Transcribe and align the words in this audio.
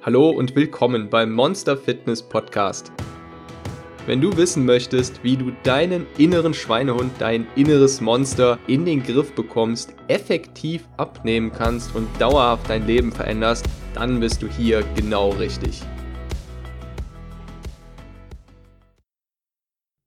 Hallo 0.00 0.30
und 0.30 0.54
willkommen 0.54 1.10
beim 1.10 1.32
Monster 1.32 1.76
Fitness 1.76 2.22
Podcast. 2.22 2.92
Wenn 4.06 4.20
du 4.20 4.36
wissen 4.36 4.64
möchtest, 4.64 5.24
wie 5.24 5.36
du 5.36 5.50
deinen 5.64 6.06
inneren 6.16 6.54
Schweinehund, 6.54 7.10
dein 7.18 7.48
inneres 7.56 8.00
Monster 8.00 8.60
in 8.68 8.84
den 8.84 9.02
Griff 9.02 9.34
bekommst, 9.34 9.96
effektiv 10.06 10.88
abnehmen 10.96 11.50
kannst 11.50 11.96
und 11.96 12.08
dauerhaft 12.20 12.70
dein 12.70 12.86
Leben 12.86 13.10
veränderst, 13.10 13.66
dann 13.92 14.20
bist 14.20 14.40
du 14.40 14.46
hier 14.46 14.84
genau 14.94 15.30
richtig. 15.30 15.82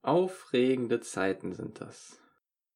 Aufregende 0.04 1.02
Zeiten 1.02 1.54
sind 1.54 1.82
das. 1.82 2.18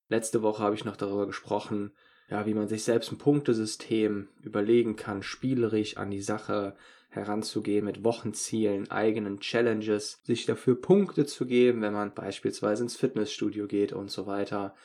Letzte 0.10 0.42
Woche 0.42 0.62
habe 0.62 0.76
ich 0.76 0.84
noch 0.84 0.98
darüber 0.98 1.28
gesprochen, 1.28 1.94
ja, 2.30 2.46
wie 2.46 2.54
man 2.54 2.68
sich 2.68 2.84
selbst 2.84 3.12
ein 3.12 3.18
Punktesystem 3.18 4.28
überlegen 4.42 4.96
kann, 4.96 5.24
spielerisch 5.24 5.98
an 5.98 6.12
die 6.12 6.22
Sache 6.22 6.76
heranzugehen 7.16 7.86
mit 7.86 8.04
Wochenzielen, 8.04 8.92
eigenen 8.92 9.40
Challenges, 9.40 10.20
sich 10.23 10.46
dafür 10.46 10.80
Punkte 10.80 11.26
zu 11.26 11.46
geben, 11.46 11.82
wenn 11.82 11.94
man 11.94 12.14
beispielsweise 12.14 12.84
ins 12.84 12.98
Fitnessstudio 12.98 13.68
geht 13.68 13.94
und 13.94 14.12
so 14.12 14.28
weiter, 14.28 14.76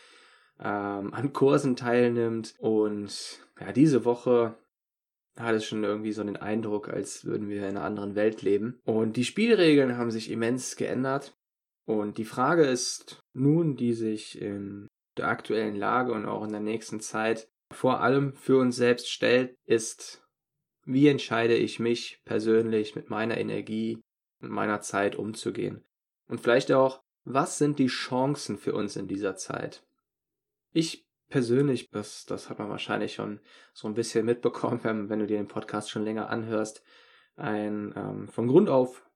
ähm, 0.59 1.13
an 1.13 1.33
Kursen 1.33 1.77
teilnimmt. 1.77 2.55
Und 2.59 3.41
ja, 3.61 3.73
diese 3.73 4.05
Woche 4.05 4.57
hat 5.37 5.55
es 5.55 5.65
schon 5.65 5.85
irgendwie 5.85 6.13
so 6.13 6.23
den 6.23 6.37
Eindruck, 6.37 6.89
als 6.89 7.25
würden 7.25 7.49
wir 7.49 7.59
in 7.59 7.77
einer 7.77 7.85
anderen 7.85 8.15
Welt 8.15 8.43
leben. 8.43 8.81
Und 8.85 9.17
die 9.17 9.25
Spielregeln 9.25 9.97
haben 9.97 10.11
sich 10.11 10.31
immens 10.31 10.77
geändert. 10.77 11.37
Und 11.87 12.19
die 12.19 12.25
Frage 12.25 12.65
ist 12.65 13.21
nun, 13.33 13.77
die 13.77 13.95
sich 13.95 14.41
in 14.41 14.87
der 15.17 15.29
aktuellen 15.29 15.77
Lage 15.77 16.13
und 16.13 16.27
auch 16.27 16.45
in 16.45 16.53
der 16.53 16.61
nächsten 16.61 17.01
Zeit 17.01 17.49
vor 17.73 18.01
allem 18.01 18.35
für 18.35 18.59
uns 18.59 18.77
selbst 18.77 19.09
stellt, 19.11 19.57
ist, 19.65 20.23
wie 20.85 21.09
entscheide 21.09 21.55
ich 21.55 21.79
mich 21.79 22.21
persönlich 22.25 22.95
mit 22.95 23.11
meiner 23.11 23.39
Energie 23.39 23.99
und 24.41 24.51
meiner 24.51 24.81
Zeit 24.81 25.17
umzugehen? 25.17 25.85
Und 26.27 26.41
vielleicht 26.41 26.73
auch, 26.73 27.03
was 27.25 27.59
sind 27.59 27.79
die 27.79 27.89
Chancen 27.89 28.57
für 28.57 28.75
uns 28.75 28.97
in 28.97 29.07
dieser 29.07 29.37
Zeit? 29.37 29.85
Ich 30.73 31.07
persönlich, 31.29 31.91
das, 31.91 32.25
das 32.27 32.51
hat 32.51 32.59
man 32.59 32.71
wahrscheinlich 32.71 33.15
schon 33.15 33.41
so 33.73 33.89
ein 33.89 33.95
bisschen 33.95 34.27
mitbekommen, 34.27 34.81
wenn, 34.85 35.09
wenn 35.09 35.19
du 35.21 35.27
dir 35.27 35.37
den 35.37 35.49
Podcast 35.49 35.91
schon 35.91 36.05
länger 36.05 36.31
anhörst, 36.31 36.83
ein 37.37 37.95
ähm, 37.97 38.29
von 38.29 38.49
Grund 38.49 38.69
auf 38.69 39.07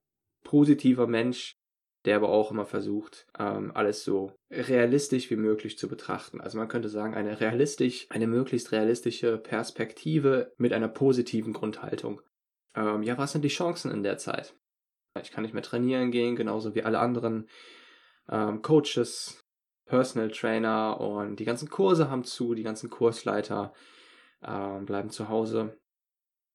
positiver 0.42 1.06
Mensch, 1.06 1.56
der 2.04 2.16
aber 2.16 2.28
auch 2.28 2.50
immer 2.50 2.66
versucht, 2.66 3.26
ähm, 3.38 3.72
alles 3.74 4.04
so 4.04 4.32
realistisch 4.50 5.30
wie 5.30 5.36
möglich 5.36 5.78
zu 5.78 5.88
betrachten. 5.88 6.40
Also 6.40 6.58
man 6.58 6.68
könnte 6.68 6.88
sagen, 6.88 7.14
eine 7.14 7.40
realistisch, 7.40 8.06
eine 8.10 8.26
möglichst 8.26 8.72
realistische 8.72 9.38
Perspektive 9.38 10.52
mit 10.58 10.72
einer 10.72 10.88
positiven 10.88 11.52
Grundhaltung. 11.52 12.20
Ähm, 12.74 13.02
ja, 13.02 13.16
was 13.16 13.32
sind 13.32 13.42
die 13.42 13.48
Chancen 13.48 13.90
in 13.90 14.02
der 14.02 14.18
Zeit? 14.18 14.54
Ich 15.22 15.30
kann 15.30 15.42
nicht 15.42 15.54
mehr 15.54 15.62
trainieren 15.62 16.10
gehen, 16.10 16.36
genauso 16.36 16.74
wie 16.74 16.82
alle 16.82 16.98
anderen 16.98 17.48
ähm, 18.28 18.62
Coaches, 18.62 19.44
Personal 19.86 20.30
Trainer 20.30 21.00
und 21.00 21.36
die 21.36 21.44
ganzen 21.44 21.68
Kurse 21.68 22.10
haben 22.10 22.24
zu, 22.24 22.54
die 22.54 22.62
ganzen 22.62 22.90
Kursleiter 22.90 23.72
ähm, 24.42 24.86
bleiben 24.86 25.10
zu 25.10 25.28
Hause. 25.28 25.78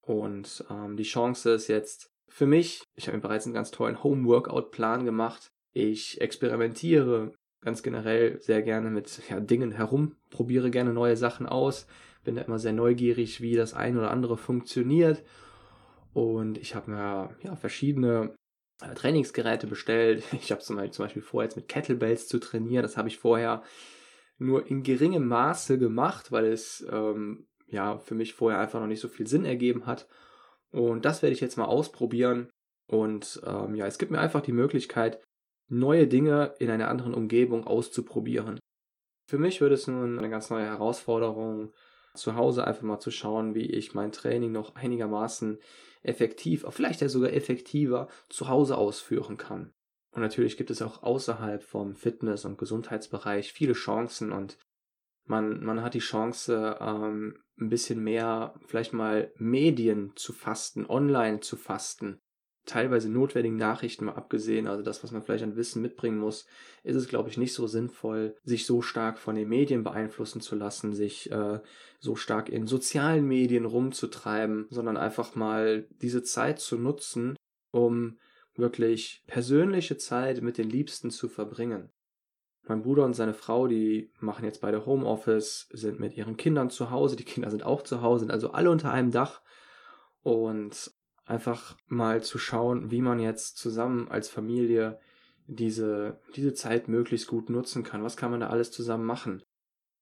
Und 0.01 0.65
ähm, 0.69 0.97
die 0.97 1.03
Chance 1.03 1.51
ist 1.53 1.67
jetzt 1.67 2.11
für 2.29 2.45
mich, 2.45 2.83
ich 2.95 3.07
habe 3.07 3.17
mir 3.17 3.21
bereits 3.21 3.45
einen 3.45 3.53
ganz 3.53 3.71
tollen 3.71 4.03
Home-Workout-Plan 4.03 5.05
gemacht. 5.05 5.51
Ich 5.71 6.19
experimentiere 6.21 7.33
ganz 7.61 7.83
generell 7.83 8.39
sehr 8.41 8.61
gerne 8.61 8.89
mit 8.89 9.21
ja, 9.29 9.39
Dingen 9.39 9.71
herum, 9.71 10.15
probiere 10.29 10.71
gerne 10.71 10.93
neue 10.93 11.17
Sachen 11.17 11.45
aus, 11.45 11.87
bin 12.23 12.35
da 12.35 12.41
immer 12.41 12.59
sehr 12.59 12.73
neugierig, 12.73 13.41
wie 13.41 13.55
das 13.55 13.73
eine 13.73 13.99
oder 13.99 14.11
andere 14.11 14.37
funktioniert. 14.37 15.23
Und 16.13 16.57
ich 16.57 16.75
habe 16.75 16.91
mir 16.91 17.35
ja, 17.43 17.55
verschiedene 17.55 18.35
äh, 18.81 18.93
Trainingsgeräte 18.93 19.67
bestellt. 19.67 20.23
Ich 20.33 20.51
habe 20.51 20.61
zum 20.61 20.77
Beispiel 20.77 21.21
vor, 21.21 21.43
jetzt 21.43 21.55
mit 21.55 21.67
Kettlebells 21.67 22.27
zu 22.27 22.39
trainieren. 22.39 22.83
Das 22.83 22.97
habe 22.97 23.07
ich 23.07 23.17
vorher 23.17 23.63
nur 24.37 24.67
in 24.67 24.83
geringem 24.83 25.27
Maße 25.27 25.77
gemacht, 25.77 26.31
weil 26.31 26.45
es 26.45 26.85
ähm, 26.91 27.47
ja 27.67 27.97
für 27.99 28.15
mich 28.15 28.33
vorher 28.33 28.59
einfach 28.59 28.79
noch 28.79 28.87
nicht 28.87 29.01
so 29.01 29.09
viel 29.09 29.27
Sinn 29.27 29.45
ergeben 29.45 29.85
hat. 29.85 30.07
Und 30.71 31.05
das 31.05 31.21
werde 31.21 31.33
ich 31.33 31.41
jetzt 31.41 31.57
mal 31.57 31.65
ausprobieren. 31.65 32.49
Und 32.87 33.41
ähm, 33.45 33.75
ja, 33.75 33.85
es 33.85 33.97
gibt 33.97 34.11
mir 34.11 34.19
einfach 34.19 34.41
die 34.41 34.51
Möglichkeit, 34.51 35.21
neue 35.67 36.07
Dinge 36.07 36.55
in 36.59 36.69
einer 36.69 36.87
anderen 36.87 37.13
Umgebung 37.13 37.65
auszuprobieren. 37.65 38.59
Für 39.29 39.37
mich 39.37 39.61
wird 39.61 39.71
es 39.71 39.87
nun 39.87 40.17
eine 40.17 40.29
ganz 40.29 40.49
neue 40.49 40.65
Herausforderung, 40.65 41.71
zu 42.15 42.35
Hause 42.35 42.65
einfach 42.65 42.81
mal 42.81 42.99
zu 42.99 43.11
schauen, 43.11 43.53
wie 43.53 43.67
ich 43.67 43.93
mein 43.93 44.11
Training 44.11 44.51
noch 44.51 44.75
einigermaßen 44.75 45.59
effektiv, 46.01 46.65
vielleicht 46.69 47.01
ja 47.01 47.09
sogar 47.09 47.33
effektiver 47.33 48.07
zu 48.29 48.47
Hause 48.47 48.77
ausführen 48.77 49.37
kann. 49.37 49.71
Und 50.11 50.21
natürlich 50.21 50.57
gibt 50.57 50.71
es 50.71 50.81
auch 50.81 51.03
außerhalb 51.03 51.61
vom 51.61 51.95
Fitness- 51.95 52.45
und 52.45 52.57
Gesundheitsbereich 52.57 53.53
viele 53.53 53.73
Chancen 53.73 54.31
und 54.31 54.57
man, 55.29 55.63
man 55.63 55.81
hat 55.83 55.93
die 55.93 55.99
Chance, 55.99 56.77
ähm, 56.81 57.35
ein 57.59 57.69
bisschen 57.69 58.03
mehr 58.03 58.55
vielleicht 58.65 58.93
mal 58.93 59.31
Medien 59.37 60.13
zu 60.15 60.33
fasten, 60.33 60.85
online 60.87 61.39
zu 61.41 61.55
fasten. 61.55 62.19
Teilweise 62.65 63.09
notwendigen 63.09 63.57
Nachrichten 63.57 64.05
mal 64.05 64.15
abgesehen, 64.15 64.67
also 64.67 64.83
das, 64.83 65.03
was 65.03 65.11
man 65.11 65.23
vielleicht 65.23 65.43
an 65.43 65.55
Wissen 65.55 65.81
mitbringen 65.81 66.17
muss, 66.17 66.45
ist 66.83 66.95
es, 66.95 67.07
glaube 67.07 67.29
ich, 67.29 67.37
nicht 67.37 67.53
so 67.53 67.67
sinnvoll, 67.67 68.35
sich 68.43 68.65
so 68.65 68.81
stark 68.81 69.17
von 69.17 69.35
den 69.35 69.49
Medien 69.49 69.83
beeinflussen 69.83 70.41
zu 70.41 70.55
lassen, 70.55 70.93
sich 70.93 71.31
äh, 71.31 71.59
so 71.99 72.15
stark 72.15 72.49
in 72.49 72.67
sozialen 72.67 73.25
Medien 73.27 73.65
rumzutreiben, 73.65 74.67
sondern 74.69 74.97
einfach 74.97 75.35
mal 75.35 75.87
diese 76.01 76.23
Zeit 76.23 76.59
zu 76.59 76.77
nutzen, 76.77 77.35
um 77.71 78.17
wirklich 78.55 79.23
persönliche 79.27 79.97
Zeit 79.97 80.41
mit 80.41 80.57
den 80.57 80.69
Liebsten 80.69 81.11
zu 81.11 81.29
verbringen. 81.29 81.91
Mein 82.69 82.83
Bruder 82.83 83.03
und 83.03 83.15
seine 83.15 83.33
Frau, 83.33 83.65
die 83.65 84.11
machen 84.19 84.45
jetzt 84.45 84.61
beide 84.61 84.85
Homeoffice, 84.85 85.67
sind 85.73 85.99
mit 85.99 86.15
ihren 86.15 86.37
Kindern 86.37 86.69
zu 86.69 86.91
Hause, 86.91 87.15
die 87.15 87.23
Kinder 87.23 87.49
sind 87.49 87.63
auch 87.63 87.81
zu 87.81 88.03
Hause, 88.03 88.19
sind 88.19 88.31
also 88.31 88.51
alle 88.51 88.69
unter 88.69 88.91
einem 88.91 89.09
Dach 89.09 89.41
und 90.21 90.91
einfach 91.25 91.75
mal 91.87 92.21
zu 92.21 92.37
schauen, 92.37 92.91
wie 92.91 93.01
man 93.01 93.19
jetzt 93.19 93.57
zusammen 93.57 94.07
als 94.07 94.29
Familie 94.29 94.99
diese, 95.47 96.21
diese 96.35 96.53
Zeit 96.53 96.87
möglichst 96.87 97.27
gut 97.27 97.49
nutzen 97.49 97.81
kann. 97.81 98.03
Was 98.03 98.17
kann 98.17 98.29
man 98.29 98.41
da 98.41 98.49
alles 98.49 98.69
zusammen 98.69 99.05
machen? 99.05 99.41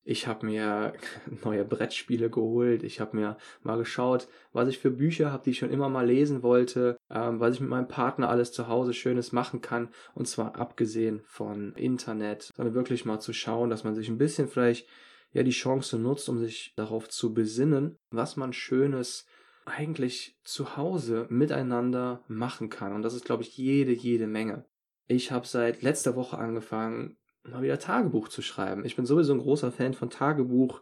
Ich 0.09 0.25
habe 0.25 0.45
mir 0.45 0.94
neue 1.44 1.66
Brettspiele 1.66 2.29
geholt. 2.29 2.84
Ich 2.84 3.01
habe 3.01 3.18
mir 3.18 3.38
mal 3.62 3.78
geschaut, 3.78 4.29
was 4.53 4.69
ich 4.69 4.79
für 4.79 4.90
Bücher 4.90 5.34
habe, 5.34 5.44
die 5.44 5.50
ich 5.50 5.57
schon 5.57 5.69
immer 5.69 5.90
mal 5.90 6.07
lesen 6.07 6.44
wollte, 6.44 6.95
ähm, 7.12 7.41
was 7.41 7.56
ich 7.56 7.59
mit 7.59 7.69
meinem 7.69 7.90
Partner 7.90 8.29
alles 8.29 8.53
zu 8.53 8.69
Hause 8.69 8.94
Schönes 8.94 9.34
machen 9.34 9.59
kann. 9.59 9.90
Und 10.16 10.25
zwar 10.29 10.56
abgesehen 10.56 11.23
von 11.25 11.73
Internet, 11.73 12.53
sondern 12.56 12.73
wirklich 12.73 13.03
mal 13.03 13.19
zu 13.19 13.34
schauen, 13.34 13.69
dass 13.69 13.84
man 13.84 13.96
sich 13.96 14.07
ein 14.07 14.17
bisschen 14.17 14.47
vielleicht 14.47 14.88
ja 15.34 15.44
die 15.44 15.51
Chance 15.51 16.00
nutzt, 16.00 16.29
um 16.29 16.38
sich 16.38 16.73
darauf 16.78 17.09
zu 17.09 17.34
besinnen, 17.34 17.97
was 18.09 18.38
man 18.38 18.53
Schönes 18.53 19.25
eigentlich 19.66 20.38
zu 20.46 20.78
Hause 20.78 21.25
miteinander 21.28 22.23
machen 22.29 22.69
kann. 22.69 22.94
Und 22.94 23.01
das 23.01 23.13
ist, 23.13 23.25
glaube 23.25 23.44
ich, 23.44 23.57
jede, 23.57 23.91
jede 23.91 24.28
Menge. 24.28 24.63
Ich 25.07 25.34
habe 25.34 25.46
seit 25.46 25.81
letzter 25.81 26.16
Woche 26.16 26.38
angefangen, 26.38 27.17
mal 27.53 27.63
wieder 27.63 27.80
Tagebuch 27.80 28.28
zu 28.28 28.41
schreiben. 28.41 28.85
Ich 28.85 28.96
bin 28.96 29.06
sowieso 29.06 29.34
ein 29.34 29.40
großer 29.40 29.72
Fan 29.72 29.94
von 29.94 30.09
Tagebuch. 30.09 30.81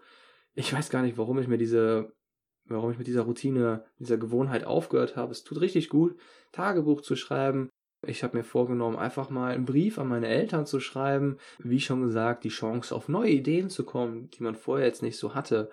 Ich 0.53 0.73
weiß 0.73 0.89
gar 0.89 1.01
nicht, 1.01 1.17
warum 1.17 1.39
ich 1.39 1.47
mir 1.47 1.57
diese, 1.57 2.13
warum 2.65 2.91
ich 2.91 2.97
mit 2.97 3.07
dieser 3.07 3.23
Routine, 3.23 3.85
dieser 3.99 4.17
Gewohnheit 4.17 4.65
aufgehört 4.65 5.15
habe. 5.15 5.31
Es 5.31 5.43
tut 5.43 5.61
richtig 5.61 5.89
gut, 5.89 6.15
Tagebuch 6.51 7.01
zu 7.01 7.15
schreiben. 7.15 7.69
Ich 8.07 8.23
habe 8.23 8.37
mir 8.37 8.43
vorgenommen, 8.43 8.97
einfach 8.97 9.29
mal 9.29 9.53
einen 9.53 9.65
Brief 9.65 9.97
an 9.97 10.07
meine 10.07 10.27
Eltern 10.27 10.65
zu 10.65 10.79
schreiben. 10.79 11.37
Wie 11.59 11.79
schon 11.79 12.01
gesagt, 12.01 12.43
die 12.43 12.49
Chance 12.49 12.93
auf 12.93 13.09
neue 13.09 13.31
Ideen 13.31 13.69
zu 13.69 13.83
kommen, 13.83 14.29
die 14.29 14.43
man 14.43 14.55
vorher 14.55 14.85
jetzt 14.85 15.01
nicht 15.01 15.17
so 15.17 15.33
hatte. 15.33 15.69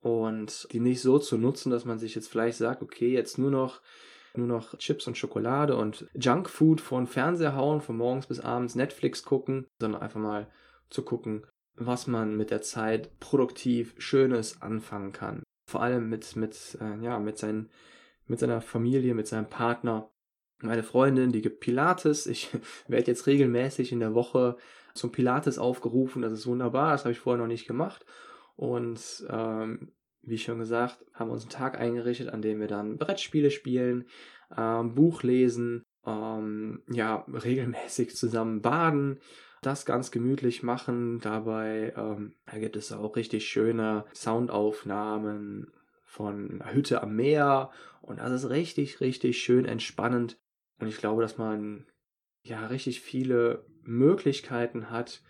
Und 0.00 0.66
die 0.72 0.80
nicht 0.80 1.00
so 1.00 1.18
zu 1.18 1.38
nutzen, 1.38 1.70
dass 1.70 1.84
man 1.84 1.98
sich 1.98 2.14
jetzt 2.14 2.28
vielleicht 2.28 2.58
sagt, 2.58 2.82
okay, 2.82 3.12
jetzt 3.12 3.38
nur 3.38 3.50
noch 3.50 3.80
nur 4.34 4.46
noch 4.46 4.76
Chips 4.78 5.06
und 5.06 5.16
Schokolade 5.16 5.76
und 5.76 6.06
Junkfood 6.14 6.80
von 6.80 7.06
Fernseher 7.06 7.54
hauen, 7.54 7.80
von 7.80 7.96
morgens 7.96 8.26
bis 8.26 8.40
abends 8.40 8.74
Netflix 8.74 9.22
gucken, 9.22 9.66
sondern 9.80 10.02
einfach 10.02 10.20
mal 10.20 10.48
zu 10.90 11.02
gucken, 11.02 11.46
was 11.74 12.06
man 12.06 12.36
mit 12.36 12.50
der 12.50 12.62
Zeit 12.62 13.18
produktiv 13.20 13.94
Schönes 13.98 14.60
anfangen 14.62 15.12
kann. 15.12 15.42
Vor 15.68 15.82
allem 15.82 16.08
mit, 16.08 16.36
mit, 16.36 16.78
äh, 16.80 17.02
ja, 17.02 17.18
mit, 17.18 17.38
seinen, 17.38 17.70
mit 18.26 18.38
seiner 18.38 18.60
Familie, 18.60 19.14
mit 19.14 19.26
seinem 19.26 19.48
Partner. 19.48 20.10
Meine 20.60 20.82
Freundin, 20.82 21.32
die 21.32 21.42
gibt 21.42 21.60
Pilates. 21.60 22.26
Ich 22.26 22.50
werde 22.88 23.10
jetzt 23.10 23.26
regelmäßig 23.26 23.92
in 23.92 24.00
der 24.00 24.14
Woche 24.14 24.56
zum 24.94 25.12
Pilates 25.12 25.58
aufgerufen. 25.58 26.22
Das 26.22 26.32
ist 26.32 26.46
wunderbar. 26.46 26.92
Das 26.92 27.04
habe 27.04 27.12
ich 27.12 27.20
vorher 27.20 27.40
noch 27.40 27.48
nicht 27.48 27.66
gemacht. 27.66 28.04
Und 28.56 29.26
ähm, 29.30 29.92
wie 30.22 30.38
schon 30.38 30.58
gesagt, 30.58 31.04
haben 31.14 31.28
wir 31.28 31.34
uns 31.34 31.44
einen 31.44 31.50
Tag 31.50 31.78
eingerichtet, 31.78 32.28
an 32.28 32.42
dem 32.42 32.60
wir 32.60 32.68
dann 32.68 32.98
Brettspiele 32.98 33.50
spielen, 33.50 34.06
ähm, 34.56 34.94
Buch 34.94 35.22
lesen, 35.22 35.84
ähm, 36.06 36.82
ja, 36.88 37.24
regelmäßig 37.32 38.16
zusammen 38.16 38.62
baden, 38.62 39.20
das 39.62 39.86
ganz 39.86 40.10
gemütlich 40.10 40.62
machen. 40.62 41.20
Dabei 41.20 41.92
ähm, 41.96 42.34
gibt 42.52 42.76
es 42.76 42.92
auch 42.92 43.16
richtig 43.16 43.46
schöne 43.46 44.04
Soundaufnahmen 44.14 45.72
von 46.04 46.60
einer 46.60 46.74
Hütte 46.74 47.02
am 47.02 47.16
Meer 47.16 47.70
Und 48.02 48.18
das 48.18 48.32
ist 48.32 48.50
richtig, 48.50 49.00
richtig 49.00 49.42
schön 49.42 49.64
entspannend. 49.64 50.36
Und 50.78 50.88
ich 50.88 50.98
glaube, 50.98 51.22
dass 51.22 51.38
man 51.38 51.86
ja 52.42 52.66
richtig 52.66 53.00
viele 53.00 53.64
Möglichkeiten 53.82 54.90
hat, 54.90 55.22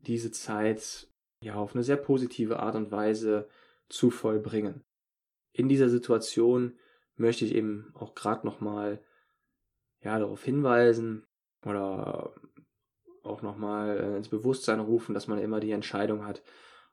diese 0.00 0.30
Zeit 0.30 1.08
ja 1.42 1.54
auf 1.54 1.74
eine 1.74 1.82
sehr 1.82 1.96
positive 1.96 2.60
Art 2.60 2.76
und 2.76 2.92
Weise 2.92 3.48
zu 3.88 4.10
vollbringen. 4.10 4.84
In 5.52 5.68
dieser 5.68 5.88
Situation 5.88 6.78
möchte 7.16 7.44
ich 7.44 7.54
eben 7.54 7.90
auch 7.94 8.14
gerade 8.14 8.46
nochmal 8.46 9.02
ja, 10.00 10.18
darauf 10.18 10.44
hinweisen 10.44 11.26
oder 11.64 12.34
auch 13.22 13.42
nochmal 13.42 13.98
äh, 13.98 14.16
ins 14.16 14.28
Bewusstsein 14.28 14.80
rufen, 14.80 15.14
dass 15.14 15.26
man 15.26 15.38
immer 15.38 15.60
die 15.60 15.72
Entscheidung 15.72 16.24
hat, 16.24 16.42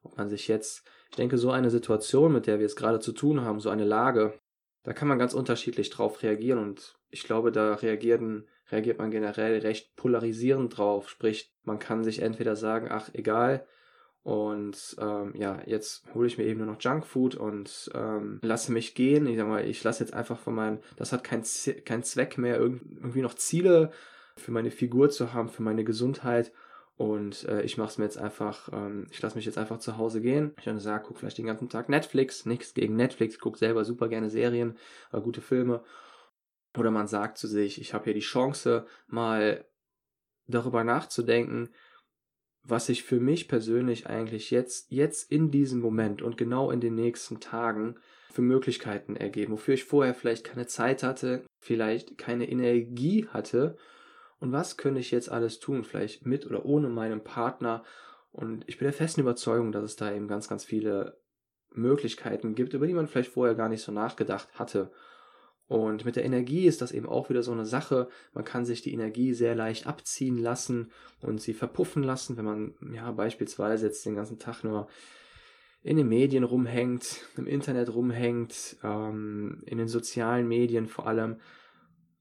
ob 0.01 0.17
man 0.17 0.29
sich 0.29 0.47
jetzt, 0.47 0.87
ich 1.09 1.15
denke, 1.15 1.37
so 1.37 1.51
eine 1.51 1.69
Situation, 1.69 2.33
mit 2.33 2.47
der 2.47 2.59
wir 2.59 2.65
es 2.65 2.75
gerade 2.75 2.99
zu 2.99 3.11
tun 3.11 3.41
haben, 3.41 3.59
so 3.59 3.69
eine 3.69 3.85
Lage, 3.85 4.39
da 4.83 4.93
kann 4.93 5.07
man 5.07 5.19
ganz 5.19 5.33
unterschiedlich 5.33 5.89
drauf 5.89 6.21
reagieren 6.21 6.59
und 6.59 6.95
ich 7.09 7.23
glaube, 7.23 7.51
da 7.51 7.75
reagieren, 7.75 8.47
reagiert 8.71 8.99
man 8.99 9.09
generell 9.09 9.59
recht 9.59 9.95
polarisierend 9.95 10.77
drauf. 10.77 11.09
Sprich, 11.09 11.51
man 11.63 11.79
kann 11.79 12.03
sich 12.03 12.21
entweder 12.21 12.55
sagen, 12.55 12.87
ach 12.91 13.09
egal, 13.13 13.65
und 14.25 14.95
ähm, 14.99 15.33
ja, 15.35 15.61
jetzt 15.67 16.03
hole 16.15 16.25
ich 16.25 16.39
mir 16.39 16.45
eben 16.45 16.57
nur 16.57 16.73
noch 16.73 16.81
Junkfood 16.81 17.35
und 17.35 17.91
ähm, 17.93 18.39
lasse 18.41 18.71
mich 18.71 18.95
gehen. 18.95 19.27
Ich 19.27 19.37
sag 19.37 19.47
mal, 19.47 19.63
ich 19.63 19.83
lasse 19.83 20.03
jetzt 20.03 20.15
einfach 20.15 20.39
von 20.39 20.55
meinem, 20.55 20.79
das 20.95 21.13
hat 21.13 21.23
keinen 21.23 21.43
kein 21.85 22.01
Zweck 22.01 22.39
mehr, 22.39 22.57
irgendwie 22.57 23.21
noch 23.21 23.35
Ziele 23.35 23.91
für 24.35 24.51
meine 24.51 24.71
Figur 24.71 25.11
zu 25.11 25.33
haben, 25.33 25.47
für 25.47 25.61
meine 25.61 25.83
Gesundheit. 25.83 26.51
Und 26.97 27.47
äh, 27.47 27.61
ich 27.61 27.77
mache 27.77 28.01
mir 28.01 28.05
jetzt 28.05 28.17
einfach, 28.17 28.67
ähm, 28.73 29.05
ich 29.11 29.21
lasse 29.21 29.35
mich 29.35 29.45
jetzt 29.45 29.59
einfach 29.59 29.77
zu 29.77 29.97
Hause 29.97 30.21
gehen. 30.21 30.55
Ich 30.57 30.81
sage, 30.81 31.03
guck 31.05 31.19
vielleicht 31.19 31.37
den 31.37 31.45
ganzen 31.45 31.69
Tag 31.69 31.87
Netflix, 31.87 32.47
nichts 32.47 32.73
gegen 32.73 32.95
Netflix, 32.95 33.37
guck 33.37 33.59
selber 33.59 33.85
super 33.85 34.07
gerne 34.07 34.31
Serien, 34.31 34.75
äh, 35.13 35.21
gute 35.21 35.41
Filme. 35.41 35.83
Oder 36.75 36.89
man 36.89 37.07
sagt 37.07 37.37
zu 37.37 37.47
sich, 37.47 37.79
ich 37.79 37.93
habe 37.93 38.05
hier 38.05 38.15
die 38.15 38.21
Chance, 38.21 38.87
mal 39.05 39.65
darüber 40.47 40.83
nachzudenken, 40.83 41.69
was 42.67 42.87
sich 42.87 43.03
für 43.03 43.19
mich 43.19 43.47
persönlich 43.47 44.07
eigentlich 44.07 44.51
jetzt, 44.51 44.91
jetzt 44.91 45.31
in 45.31 45.51
diesem 45.51 45.79
Moment 45.79 46.21
und 46.21 46.37
genau 46.37 46.71
in 46.71 46.81
den 46.81 46.95
nächsten 46.95 47.39
Tagen 47.39 47.95
für 48.31 48.41
Möglichkeiten 48.41 49.15
ergeben, 49.15 49.53
wofür 49.53 49.75
ich 49.75 49.85
vorher 49.85 50.13
vielleicht 50.13 50.43
keine 50.43 50.65
Zeit 50.65 51.03
hatte, 51.03 51.45
vielleicht 51.59 52.17
keine 52.17 52.49
Energie 52.49 53.27
hatte. 53.27 53.77
Und 54.39 54.51
was 54.51 54.77
könnte 54.77 54.99
ich 54.99 55.11
jetzt 55.11 55.31
alles 55.31 55.59
tun, 55.59 55.83
vielleicht 55.83 56.25
mit 56.25 56.45
oder 56.45 56.65
ohne 56.65 56.89
meinen 56.89 57.23
Partner? 57.23 57.83
Und 58.31 58.65
ich 58.67 58.77
bin 58.77 58.85
der 58.85 58.93
festen 58.93 59.21
Überzeugung, 59.21 59.71
dass 59.71 59.83
es 59.83 59.95
da 59.95 60.13
eben 60.13 60.27
ganz, 60.27 60.49
ganz 60.49 60.65
viele 60.65 61.17
Möglichkeiten 61.71 62.55
gibt, 62.55 62.73
über 62.73 62.87
die 62.87 62.93
man 62.93 63.07
vielleicht 63.07 63.31
vorher 63.31 63.55
gar 63.55 63.69
nicht 63.69 63.83
so 63.83 63.91
nachgedacht 63.91 64.49
hatte. 64.55 64.91
Und 65.67 66.05
mit 66.05 66.15
der 66.15 66.25
Energie 66.25 66.65
ist 66.65 66.81
das 66.81 66.91
eben 66.91 67.07
auch 67.07 67.29
wieder 67.29 67.41
so 67.41 67.51
eine 67.51 67.65
Sache. 67.65 68.07
Man 68.33 68.45
kann 68.45 68.65
sich 68.65 68.81
die 68.81 68.93
Energie 68.93 69.33
sehr 69.33 69.55
leicht 69.55 69.87
abziehen 69.87 70.37
lassen 70.37 70.91
und 71.21 71.41
sie 71.41 71.53
verpuffen 71.53 72.03
lassen, 72.03 72.37
wenn 72.37 72.45
man 72.45 72.75
ja 72.93 73.11
beispielsweise 73.11 73.87
jetzt 73.87 74.05
den 74.05 74.15
ganzen 74.15 74.37
Tag 74.37 74.63
nur 74.63 74.87
in 75.81 75.97
den 75.97 76.07
Medien 76.07 76.43
rumhängt, 76.43 77.21
im 77.37 77.47
Internet 77.47 77.93
rumhängt, 77.93 78.77
ähm, 78.83 79.63
in 79.65 79.77
den 79.77 79.87
sozialen 79.87 80.47
Medien 80.47 80.87
vor 80.87 81.07
allem. 81.07 81.37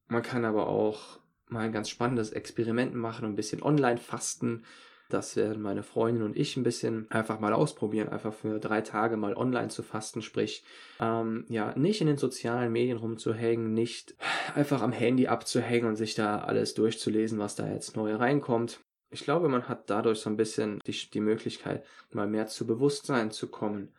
Man 0.06 0.22
kann 0.22 0.44
aber 0.44 0.68
auch 0.68 1.18
mal 1.48 1.60
ein 1.60 1.72
ganz 1.72 1.88
spannendes 1.88 2.30
Experiment 2.30 2.94
machen 2.94 3.24
und 3.24 3.32
ein 3.32 3.36
bisschen 3.36 3.62
online 3.62 3.98
fasten. 3.98 4.64
Das 5.10 5.36
werden 5.36 5.60
meine 5.60 5.82
Freundin 5.82 6.22
und 6.22 6.36
ich 6.36 6.56
ein 6.56 6.62
bisschen 6.62 7.10
einfach 7.10 7.38
mal 7.38 7.52
ausprobieren, 7.52 8.08
einfach 8.08 8.32
für 8.32 8.58
drei 8.58 8.80
Tage 8.80 9.16
mal 9.16 9.34
online 9.34 9.68
zu 9.68 9.82
fasten, 9.82 10.22
sprich, 10.22 10.64
ähm, 10.98 11.44
ja, 11.48 11.76
nicht 11.76 12.00
in 12.00 12.06
den 12.06 12.16
sozialen 12.16 12.72
Medien 12.72 12.96
rumzuhängen, 12.96 13.74
nicht 13.74 14.16
einfach 14.54 14.80
am 14.80 14.92
Handy 14.92 15.26
abzuhängen 15.26 15.88
und 15.88 15.96
sich 15.96 16.14
da 16.14 16.38
alles 16.38 16.74
durchzulesen, 16.74 17.38
was 17.38 17.54
da 17.54 17.70
jetzt 17.70 17.96
neu 17.96 18.14
reinkommt. 18.14 18.80
Ich 19.10 19.24
glaube, 19.24 19.48
man 19.48 19.68
hat 19.68 19.90
dadurch 19.90 20.20
so 20.20 20.30
ein 20.30 20.38
bisschen 20.38 20.80
die, 20.86 21.10
die 21.10 21.20
Möglichkeit, 21.20 21.84
mal 22.12 22.26
mehr 22.26 22.46
zu 22.46 22.66
Bewusstsein 22.66 23.30
zu 23.30 23.48
kommen, 23.48 23.94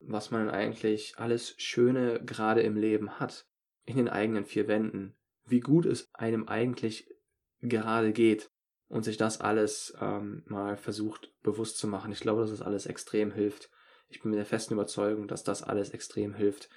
was 0.00 0.30
man 0.30 0.50
eigentlich 0.50 1.14
alles 1.16 1.54
Schöne 1.56 2.20
gerade 2.24 2.60
im 2.60 2.76
Leben 2.76 3.18
hat, 3.18 3.46
in 3.86 3.96
den 3.96 4.08
eigenen 4.08 4.44
vier 4.44 4.68
Wänden, 4.68 5.16
wie 5.46 5.60
gut 5.60 5.86
es 5.86 6.08
einem 6.12 6.46
eigentlich 6.46 7.08
gerade 7.62 8.12
geht 8.12 8.50
und 8.88 9.04
sich 9.04 9.16
das 9.16 9.40
alles 9.40 9.96
ähm, 10.00 10.42
mal 10.46 10.76
versucht 10.76 11.32
bewusst 11.42 11.78
zu 11.78 11.88
machen. 11.88 12.12
Ich 12.12 12.20
glaube, 12.20 12.40
dass 12.40 12.50
das 12.50 12.62
alles 12.62 12.86
extrem 12.86 13.32
hilft. 13.32 13.70
Ich 14.08 14.22
bin 14.22 14.30
mir 14.30 14.36
der 14.36 14.46
festen 14.46 14.74
Überzeugung, 14.74 15.26
dass 15.28 15.42
das 15.42 15.62
alles 15.62 15.90
extrem 15.90 16.34
hilft, 16.34 16.68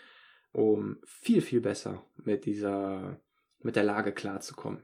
um 0.52 0.98
viel, 1.06 1.42
viel 1.42 1.62
besser 1.62 2.04
mit 2.18 2.46
dieser, 2.46 3.20
mit 3.60 3.76
der 3.76 3.84
Lage 3.84 4.12
klarzukommen. 4.12 4.84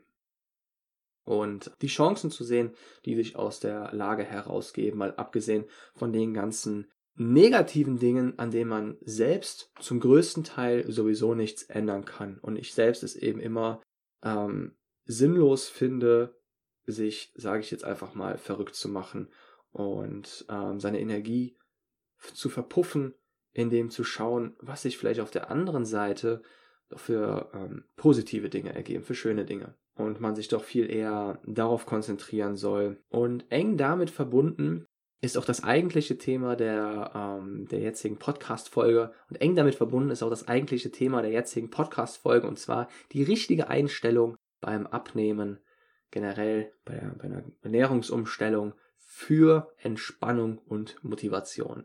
Und 1.23 1.71
die 1.81 1.87
Chancen 1.87 2.29
zu 2.29 2.43
sehen, 2.43 2.75
die 3.05 3.15
sich 3.15 3.35
aus 3.35 3.59
der 3.59 3.91
Lage 3.93 4.23
herausgeben, 4.23 4.99
mal 4.99 5.15
abgesehen 5.15 5.65
von 5.95 6.13
den 6.13 6.35
ganzen 6.35 6.91
negativen 7.15 7.97
Dingen, 7.97 8.37
an 8.37 8.51
denen 8.51 8.69
man 8.69 8.97
selbst 9.01 9.71
zum 9.79 9.99
größten 9.99 10.43
Teil 10.43 10.91
sowieso 10.91 11.33
nichts 11.33 11.63
ändern 11.63 12.05
kann. 12.05 12.37
Und 12.39 12.57
ich 12.57 12.73
selbst 12.73 13.01
es 13.01 13.15
eben 13.15 13.39
immer 13.39 13.81
ähm, 14.21 14.75
sinnlos 15.05 15.67
finde, 15.67 16.35
sich, 16.85 17.31
sage 17.35 17.61
ich 17.61 17.71
jetzt 17.71 17.83
einfach 17.83 18.13
mal, 18.13 18.37
verrückt 18.37 18.75
zu 18.75 18.89
machen 18.89 19.29
und 19.71 20.45
ähm, 20.49 20.79
seine 20.79 20.99
Energie 20.99 21.57
zu 22.33 22.49
verpuffen, 22.49 23.13
indem 23.53 23.89
zu 23.89 24.03
schauen, 24.03 24.55
was 24.59 24.81
sich 24.81 24.97
vielleicht 24.97 25.19
auf 25.19 25.31
der 25.31 25.49
anderen 25.49 25.85
Seite 25.85 26.41
für 26.93 27.49
ähm, 27.53 27.85
positive 27.95 28.49
Dinge 28.49 28.73
ergeben, 28.73 29.03
für 29.03 29.15
schöne 29.15 29.45
Dinge. 29.45 29.75
Und 29.95 30.19
man 30.19 30.35
sich 30.35 30.49
doch 30.49 30.63
viel 30.63 30.89
eher 30.91 31.39
darauf 31.45 31.85
konzentrieren 31.85 32.57
soll. 32.57 33.01
Und 33.09 33.49
eng 33.49 33.77
damit 33.77 34.09
verbunden 34.09 34.85
ist 35.21 35.37
auch 35.37 35.45
das 35.45 35.63
eigentliche 35.63 36.17
Thema 36.17 36.55
der, 36.55 37.11
ähm, 37.15 37.67
der 37.69 37.79
jetzigen 37.79 38.17
Podcast-Folge. 38.17 39.13
Und 39.29 39.37
eng 39.37 39.55
damit 39.55 39.75
verbunden 39.75 40.11
ist 40.11 40.21
auch 40.21 40.29
das 40.29 40.47
eigentliche 40.47 40.91
Thema 40.91 41.21
der 41.21 41.31
jetzigen 41.31 41.69
Podcast-Folge. 41.69 42.45
Und 42.45 42.59
zwar 42.59 42.89
die 43.13 43.23
richtige 43.23 43.69
Einstellung 43.69 44.35
beim 44.59 44.85
Abnehmen 44.85 45.59
generell 46.15 46.71
bei, 46.85 46.97
bei 47.17 47.25
einer 47.25 47.43
Ernährungsumstellung 47.61 48.73
für 48.95 49.73
Entspannung 49.77 50.59
und 50.59 51.03
Motivation. 51.03 51.83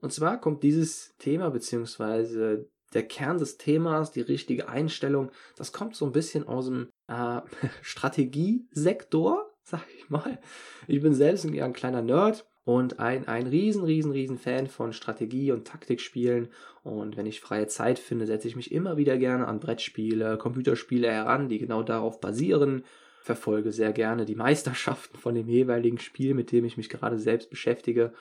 Und 0.00 0.14
zwar 0.14 0.40
kommt 0.40 0.62
dieses 0.62 1.14
Thema 1.18 1.50
beziehungsweise 1.50 2.70
der 2.94 3.06
Kern 3.06 3.36
des 3.36 3.58
Themas, 3.58 4.12
die 4.12 4.22
richtige 4.22 4.68
Einstellung, 4.70 5.30
das 5.56 5.72
kommt 5.72 5.94
so 5.94 6.06
ein 6.06 6.12
bisschen 6.12 6.48
aus 6.48 6.64
dem 6.64 6.88
äh, 7.06 7.42
Strategiesektor, 7.82 9.46
sag 9.62 9.84
ich 9.94 10.08
mal. 10.08 10.40
Ich 10.88 11.02
bin 11.02 11.12
selbst 11.12 11.44
ein, 11.44 11.60
ein 11.60 11.74
kleiner 11.74 12.02
Nerd 12.02 12.46
und 12.64 13.00
ein, 13.00 13.26
ein 13.26 13.46
riesen, 13.46 13.84
riesen, 13.84 14.12
riesen 14.12 14.38
Fan 14.38 14.68
von 14.68 14.92
Strategie- 14.92 15.50
und 15.50 15.66
Taktikspielen. 15.66 16.48
Und 16.84 17.16
wenn 17.16 17.26
ich 17.26 17.40
freie 17.40 17.66
Zeit 17.66 17.98
finde, 17.98 18.26
setze 18.26 18.46
ich 18.46 18.56
mich 18.56 18.70
immer 18.70 18.96
wieder 18.96 19.18
gerne 19.18 19.48
an 19.48 19.58
Brettspiele, 19.58 20.38
Computerspiele 20.38 21.10
heran, 21.10 21.48
die 21.48 21.58
genau 21.58 21.82
darauf 21.82 22.20
basieren. 22.20 22.84
Verfolge 23.20 23.72
sehr 23.72 23.92
gerne 23.92 24.24
die 24.24 24.34
Meisterschaften 24.36 25.16
von 25.18 25.34
dem 25.34 25.48
jeweiligen 25.48 25.98
Spiel, 25.98 26.34
mit 26.34 26.52
dem 26.52 26.64
ich 26.64 26.76
mich 26.76 26.88
gerade 26.88 27.18
selbst 27.18 27.50
beschäftige. 27.50 28.12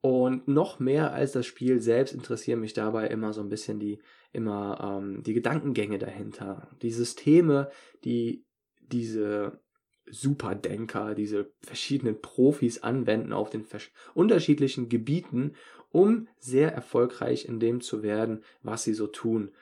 Und 0.00 0.46
noch 0.46 0.78
mehr 0.78 1.12
als 1.12 1.32
das 1.32 1.46
Spiel 1.46 1.80
selbst 1.80 2.14
interessieren 2.14 2.60
mich 2.60 2.74
dabei 2.74 3.08
immer 3.08 3.32
so 3.32 3.40
ein 3.40 3.48
bisschen 3.48 3.80
die, 3.80 4.00
immer 4.32 5.00
ähm, 5.00 5.22
die 5.22 5.32
Gedankengänge 5.32 5.98
dahinter. 5.98 6.68
Die 6.82 6.92
Systeme, 6.92 7.70
die 8.04 8.44
diese 8.80 9.60
Superdenker, 10.10 11.14
diese 11.14 11.50
verschiedenen 11.62 12.20
Profis 12.20 12.82
anwenden 12.82 13.32
auf 13.32 13.50
den 13.50 13.66
unterschiedlichen 14.14 14.88
Gebieten, 14.88 15.54
um 15.90 16.28
sehr 16.38 16.72
erfolgreich 16.72 17.46
in 17.46 17.60
dem 17.60 17.80
zu 17.80 18.02
werden, 18.02 18.42
was 18.62 18.84
sie 18.84 18.94
so 18.94 19.06
tun. 19.06 19.52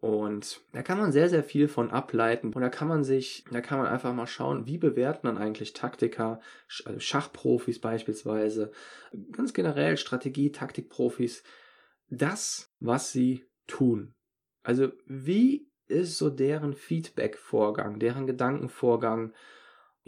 Und 0.00 0.60
da 0.72 0.82
kann 0.82 0.98
man 0.98 1.10
sehr, 1.10 1.28
sehr 1.28 1.42
viel 1.42 1.66
von 1.66 1.90
ableiten. 1.90 2.52
Und 2.52 2.62
da 2.62 2.68
kann 2.68 2.86
man 2.86 3.02
sich, 3.02 3.44
da 3.50 3.60
kann 3.60 3.78
man 3.78 3.88
einfach 3.88 4.14
mal 4.14 4.28
schauen, 4.28 4.66
wie 4.66 4.78
bewerten 4.78 5.26
dann 5.26 5.38
eigentlich 5.38 5.72
Taktiker, 5.72 6.40
also 6.84 7.00
Schachprofis 7.00 7.80
beispielsweise, 7.80 8.70
ganz 9.32 9.52
generell 9.52 9.96
Strategie, 9.96 10.52
Taktikprofis, 10.52 11.42
das, 12.10 12.72
was 12.78 13.10
sie 13.10 13.44
tun. 13.66 14.14
Also 14.62 14.92
wie 15.06 15.68
ist 15.88 16.16
so 16.16 16.30
deren 16.30 16.74
Feedback-Vorgang, 16.74 17.98
deren 17.98 18.26
Gedankenvorgang, 18.26 19.32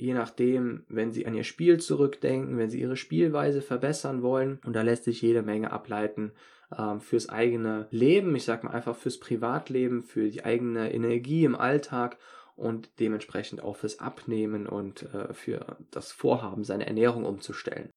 je 0.00 0.14
nachdem, 0.14 0.84
wenn 0.88 1.12
sie 1.12 1.26
an 1.26 1.34
ihr 1.34 1.44
Spiel 1.44 1.78
zurückdenken, 1.78 2.56
wenn 2.56 2.70
sie 2.70 2.80
ihre 2.80 2.96
Spielweise 2.96 3.60
verbessern 3.60 4.22
wollen. 4.22 4.58
Und 4.64 4.74
da 4.74 4.82
lässt 4.82 5.04
sich 5.04 5.20
jede 5.20 5.42
Menge 5.42 5.70
ableiten 5.72 6.32
ähm, 6.76 7.00
fürs 7.00 7.28
eigene 7.28 7.86
Leben, 7.90 8.34
ich 8.34 8.44
sag 8.44 8.64
mal 8.64 8.70
einfach 8.70 8.96
fürs 8.96 9.18
Privatleben, 9.18 10.02
für 10.02 10.30
die 10.30 10.44
eigene 10.44 10.92
Energie 10.92 11.44
im 11.44 11.54
Alltag 11.54 12.18
und 12.56 12.90
dementsprechend 12.98 13.62
auch 13.62 13.76
fürs 13.76 14.00
Abnehmen 14.00 14.66
und 14.66 15.02
äh, 15.14 15.34
für 15.34 15.76
das 15.90 16.12
Vorhaben, 16.12 16.64
seine 16.64 16.86
Ernährung 16.86 17.24
umzustellen. 17.24 17.90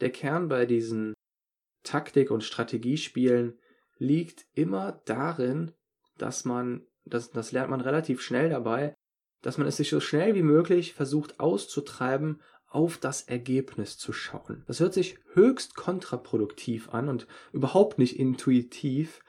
Der 0.00 0.10
Kern 0.10 0.48
bei 0.48 0.66
diesen 0.66 1.14
Taktik- 1.82 2.30
und 2.30 2.44
Strategiespielen 2.44 3.58
liegt 3.98 4.46
immer 4.54 5.00
darin, 5.06 5.72
dass 6.18 6.44
man, 6.44 6.86
das, 7.04 7.30
das 7.30 7.52
lernt 7.52 7.70
man 7.70 7.80
relativ 7.80 8.20
schnell 8.20 8.50
dabei, 8.50 8.94
dass 9.42 9.58
man 9.58 9.66
es 9.66 9.76
sich 9.76 9.90
so 9.90 10.00
schnell 10.00 10.34
wie 10.34 10.42
möglich 10.42 10.94
versucht 10.94 11.40
auszutreiben, 11.40 12.40
auf 12.66 12.98
das 12.98 13.22
Ergebnis 13.22 13.96
zu 13.96 14.12
schauen. 14.12 14.62
Das 14.66 14.80
hört 14.80 14.92
sich 14.92 15.18
höchst 15.32 15.74
kontraproduktiv 15.74 16.90
an 16.90 17.08
und 17.08 17.26
überhaupt 17.52 17.98
nicht 17.98 18.18
intuitiv, 18.18 19.22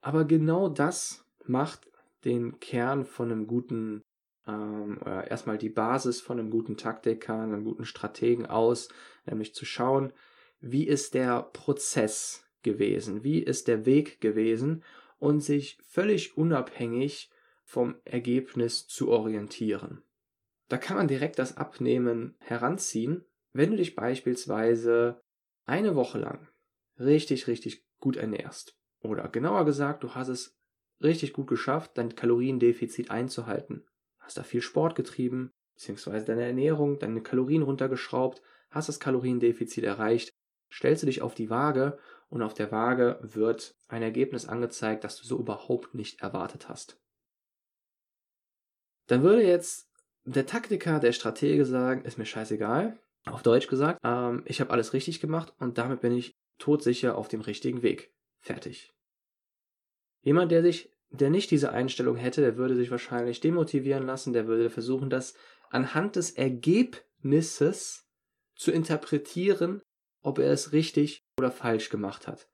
aber 0.00 0.24
genau 0.24 0.68
das 0.68 1.24
macht 1.46 1.88
den 2.24 2.58
Kern 2.58 3.04
von 3.04 3.30
einem 3.30 3.46
guten, 3.46 4.02
ähm, 4.46 4.98
oder 5.00 5.30
erstmal 5.30 5.58
die 5.58 5.68
Basis 5.68 6.20
von 6.20 6.38
einem 6.38 6.50
guten 6.50 6.76
Taktiker, 6.76 7.40
einem 7.40 7.64
guten 7.64 7.84
Strategen 7.84 8.46
aus, 8.46 8.88
nämlich 9.26 9.54
zu 9.54 9.64
schauen, 9.64 10.12
wie 10.60 10.86
ist 10.86 11.14
der 11.14 11.42
Prozess 11.42 12.44
gewesen, 12.62 13.22
wie 13.22 13.38
ist 13.38 13.68
der 13.68 13.86
Weg 13.86 14.20
gewesen 14.20 14.82
und 15.18 15.40
sich 15.40 15.78
völlig 15.86 16.36
unabhängig 16.36 17.30
vom 17.64 17.96
Ergebnis 18.04 18.86
zu 18.86 19.10
orientieren. 19.10 20.02
Da 20.68 20.78
kann 20.78 20.96
man 20.96 21.08
direkt 21.08 21.38
das 21.38 21.56
Abnehmen 21.56 22.36
heranziehen, 22.38 23.24
wenn 23.52 23.70
du 23.70 23.76
dich 23.76 23.94
beispielsweise 23.94 25.20
eine 25.66 25.94
Woche 25.94 26.18
lang 26.18 26.48
richtig, 26.98 27.46
richtig 27.46 27.84
gut 27.98 28.16
ernährst. 28.16 28.76
Oder 29.00 29.28
genauer 29.28 29.64
gesagt, 29.64 30.02
du 30.02 30.14
hast 30.14 30.28
es 30.28 30.56
richtig 31.02 31.32
gut 31.32 31.46
geschafft, 31.46 31.92
dein 31.94 32.14
Kaloriendefizit 32.14 33.10
einzuhalten. 33.10 33.86
Hast 34.18 34.38
da 34.38 34.42
viel 34.42 34.62
Sport 34.62 34.94
getrieben, 34.94 35.50
beziehungsweise 35.74 36.24
deine 36.24 36.44
Ernährung, 36.44 36.98
deine 36.98 37.22
Kalorien 37.22 37.62
runtergeschraubt, 37.62 38.42
hast 38.70 38.88
das 38.88 39.00
Kaloriendefizit 39.00 39.84
erreicht, 39.84 40.32
stellst 40.72 41.02
du 41.02 41.06
dich 41.06 41.22
auf 41.22 41.34
die 41.34 41.50
Waage 41.50 41.98
und 42.28 42.42
auf 42.42 42.54
der 42.54 42.72
Waage 42.72 43.18
wird 43.22 43.76
ein 43.88 44.02
Ergebnis 44.02 44.46
angezeigt, 44.46 45.04
das 45.04 45.16
du 45.20 45.26
so 45.26 45.38
überhaupt 45.38 45.94
nicht 45.94 46.20
erwartet 46.20 46.68
hast. 46.68 47.00
Dann 49.06 49.22
würde 49.22 49.42
jetzt 49.42 49.88
der 50.24 50.46
Taktiker, 50.46 51.00
der 51.00 51.12
Stratege 51.12 51.64
sagen, 51.66 52.04
ist 52.04 52.18
mir 52.18 52.24
scheißegal, 52.24 52.98
auf 53.26 53.42
Deutsch 53.42 53.68
gesagt, 53.68 54.00
ähm, 54.04 54.42
ich 54.46 54.60
habe 54.60 54.70
alles 54.70 54.92
richtig 54.92 55.20
gemacht 55.20 55.52
und 55.58 55.78
damit 55.78 56.00
bin 56.00 56.16
ich 56.16 56.34
todsicher 56.58 57.16
auf 57.16 57.28
dem 57.28 57.40
richtigen 57.40 57.82
Weg. 57.82 58.12
Fertig. 58.40 58.92
Jemand, 60.22 60.50
der 60.50 60.62
sich, 60.62 60.90
der 61.10 61.30
nicht 61.30 61.50
diese 61.50 61.72
Einstellung 61.72 62.16
hätte, 62.16 62.40
der 62.40 62.56
würde 62.56 62.76
sich 62.76 62.90
wahrscheinlich 62.90 63.40
demotivieren 63.40 64.06
lassen, 64.06 64.32
der 64.32 64.46
würde 64.46 64.70
versuchen, 64.70 65.10
das 65.10 65.34
anhand 65.70 66.16
des 66.16 66.30
Ergebnisses 66.30 68.06
zu 68.54 68.70
interpretieren, 68.70 69.82
ob 70.20 70.38
er 70.38 70.50
es 70.50 70.72
richtig 70.72 71.22
oder 71.38 71.50
falsch 71.50 71.90
gemacht 71.90 72.26
hat. 72.26 72.48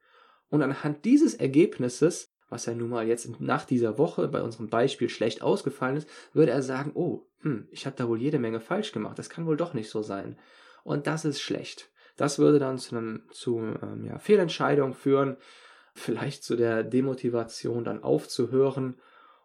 Und 0.48 0.62
anhand 0.62 1.04
dieses 1.04 1.34
Ergebnisses 1.34 2.29
was 2.50 2.66
ja 2.66 2.74
nun 2.74 2.90
mal 2.90 3.06
jetzt 3.06 3.40
nach 3.40 3.64
dieser 3.64 3.96
Woche 3.96 4.28
bei 4.28 4.42
unserem 4.42 4.68
Beispiel 4.68 5.08
schlecht 5.08 5.40
ausgefallen 5.40 5.96
ist, 5.96 6.08
würde 6.34 6.52
er 6.52 6.62
sagen, 6.62 6.92
oh, 6.94 7.26
hm, 7.40 7.68
ich 7.70 7.86
habe 7.86 7.96
da 7.96 8.08
wohl 8.08 8.20
jede 8.20 8.38
Menge 8.38 8.60
falsch 8.60 8.92
gemacht, 8.92 9.18
das 9.18 9.30
kann 9.30 9.46
wohl 9.46 9.56
doch 9.56 9.72
nicht 9.72 9.88
so 9.88 10.02
sein. 10.02 10.38
Und 10.84 11.06
das 11.06 11.24
ist 11.24 11.40
schlecht. 11.40 11.90
Das 12.16 12.38
würde 12.38 12.58
dann 12.58 12.76
zu 12.76 12.96
einem 12.96 13.22
zu 13.30 13.58
ähm, 13.58 14.04
ja, 14.04 14.18
Fehlentscheidung 14.18 14.92
führen, 14.92 15.38
vielleicht 15.94 16.44
zu 16.44 16.56
der 16.56 16.84
Demotivation 16.84 17.84
dann 17.84 18.02
aufzuhören 18.02 18.96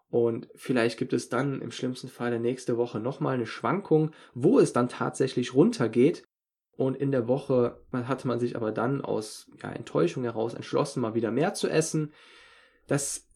und 0.10 0.48
vielleicht 0.56 0.98
gibt 0.98 1.14
es 1.14 1.30
dann 1.30 1.62
im 1.62 1.72
schlimmsten 1.72 2.08
Fall 2.08 2.30
der 2.32 2.40
nächste 2.40 2.78
Woche 2.78 3.00
nochmal 3.00 3.36
eine 3.36 3.46
Schwankung, 3.46 4.12
wo 4.34 4.60
es 4.60 4.72
dann 4.72 4.88
tatsächlich 4.88 5.54
runtergeht. 5.54 6.24
Und 6.78 6.96
in 6.96 7.12
der 7.12 7.28
Woche 7.28 7.82
hatte 7.92 8.28
man 8.28 8.40
sich 8.40 8.56
aber 8.56 8.72
dann 8.72 9.02
aus 9.02 9.52
ja, 9.62 9.72
Enttäuschung 9.72 10.24
heraus 10.24 10.54
entschlossen, 10.54 11.02
mal 11.02 11.16
wieder 11.16 11.32
mehr 11.32 11.54
zu 11.54 11.70
essen. 11.70 12.14
Das 12.88 13.28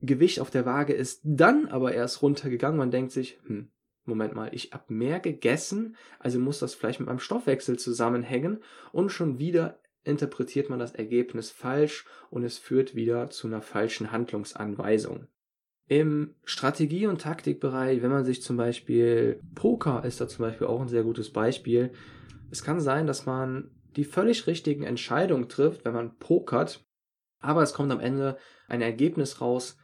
Gewicht 0.00 0.40
auf 0.40 0.50
der 0.50 0.66
Waage 0.66 0.92
ist 0.92 1.20
dann 1.24 1.66
aber 1.66 1.92
erst 1.92 2.22
runtergegangen. 2.22 2.78
Man 2.78 2.90
denkt 2.90 3.12
sich, 3.12 3.38
hm, 3.46 3.70
Moment 4.04 4.34
mal, 4.34 4.50
ich 4.52 4.72
habe 4.72 4.92
mehr 4.92 5.20
gegessen, 5.20 5.96
also 6.18 6.38
muss 6.38 6.60
das 6.60 6.74
vielleicht 6.74 7.00
mit 7.00 7.08
meinem 7.08 7.18
Stoffwechsel 7.18 7.78
zusammenhängen 7.78 8.62
und 8.92 9.10
schon 9.10 9.38
wieder 9.38 9.78
interpretiert 10.04 10.70
man 10.70 10.78
das 10.78 10.94
Ergebnis 10.94 11.50
falsch 11.50 12.06
und 12.30 12.42
es 12.42 12.56
führt 12.58 12.94
wieder 12.94 13.28
zu 13.30 13.46
einer 13.46 13.60
falschen 13.60 14.10
Handlungsanweisung. 14.10 15.26
Im 15.86 16.34
Strategie- 16.44 17.06
und 17.06 17.20
Taktikbereich, 17.20 18.02
wenn 18.02 18.10
man 18.10 18.24
sich 18.24 18.42
zum 18.42 18.56
Beispiel 18.56 19.40
Poker 19.54 20.04
ist 20.04 20.20
da 20.20 20.28
zum 20.28 20.44
Beispiel 20.44 20.66
auch 20.66 20.80
ein 20.80 20.88
sehr 20.88 21.02
gutes 21.02 21.30
Beispiel. 21.30 21.92
Es 22.50 22.62
kann 22.62 22.80
sein, 22.80 23.06
dass 23.06 23.26
man 23.26 23.70
die 23.96 24.04
völlig 24.04 24.46
richtigen 24.46 24.84
Entscheidungen 24.84 25.48
trifft, 25.48 25.84
wenn 25.84 25.94
man 25.94 26.16
pokert, 26.18 26.86
aber 27.40 27.62
es 27.62 27.72
kommt 27.72 27.92
am 27.92 28.00
Ende 28.00 28.38
ein 28.68 28.82
Ergebnis 28.82 29.40
raus, 29.40 29.76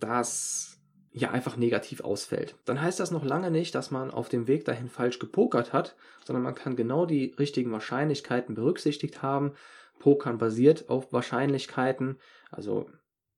das 0.00 0.80
ja 1.12 1.30
einfach 1.30 1.56
negativ 1.56 2.02
ausfällt. 2.02 2.56
Dann 2.66 2.80
heißt 2.80 3.00
das 3.00 3.10
noch 3.10 3.24
lange 3.24 3.50
nicht, 3.50 3.74
dass 3.74 3.90
man 3.90 4.10
auf 4.10 4.28
dem 4.28 4.46
Weg 4.46 4.66
dahin 4.66 4.88
falsch 4.88 5.18
gepokert 5.18 5.72
hat, 5.72 5.96
sondern 6.24 6.42
man 6.42 6.54
kann 6.54 6.76
genau 6.76 7.06
die 7.06 7.34
richtigen 7.38 7.72
Wahrscheinlichkeiten 7.72 8.54
berücksichtigt 8.54 9.22
haben. 9.22 9.52
Pokern 9.98 10.36
basiert 10.36 10.90
auf 10.90 11.10
Wahrscheinlichkeiten. 11.14 12.18
Also 12.50 12.90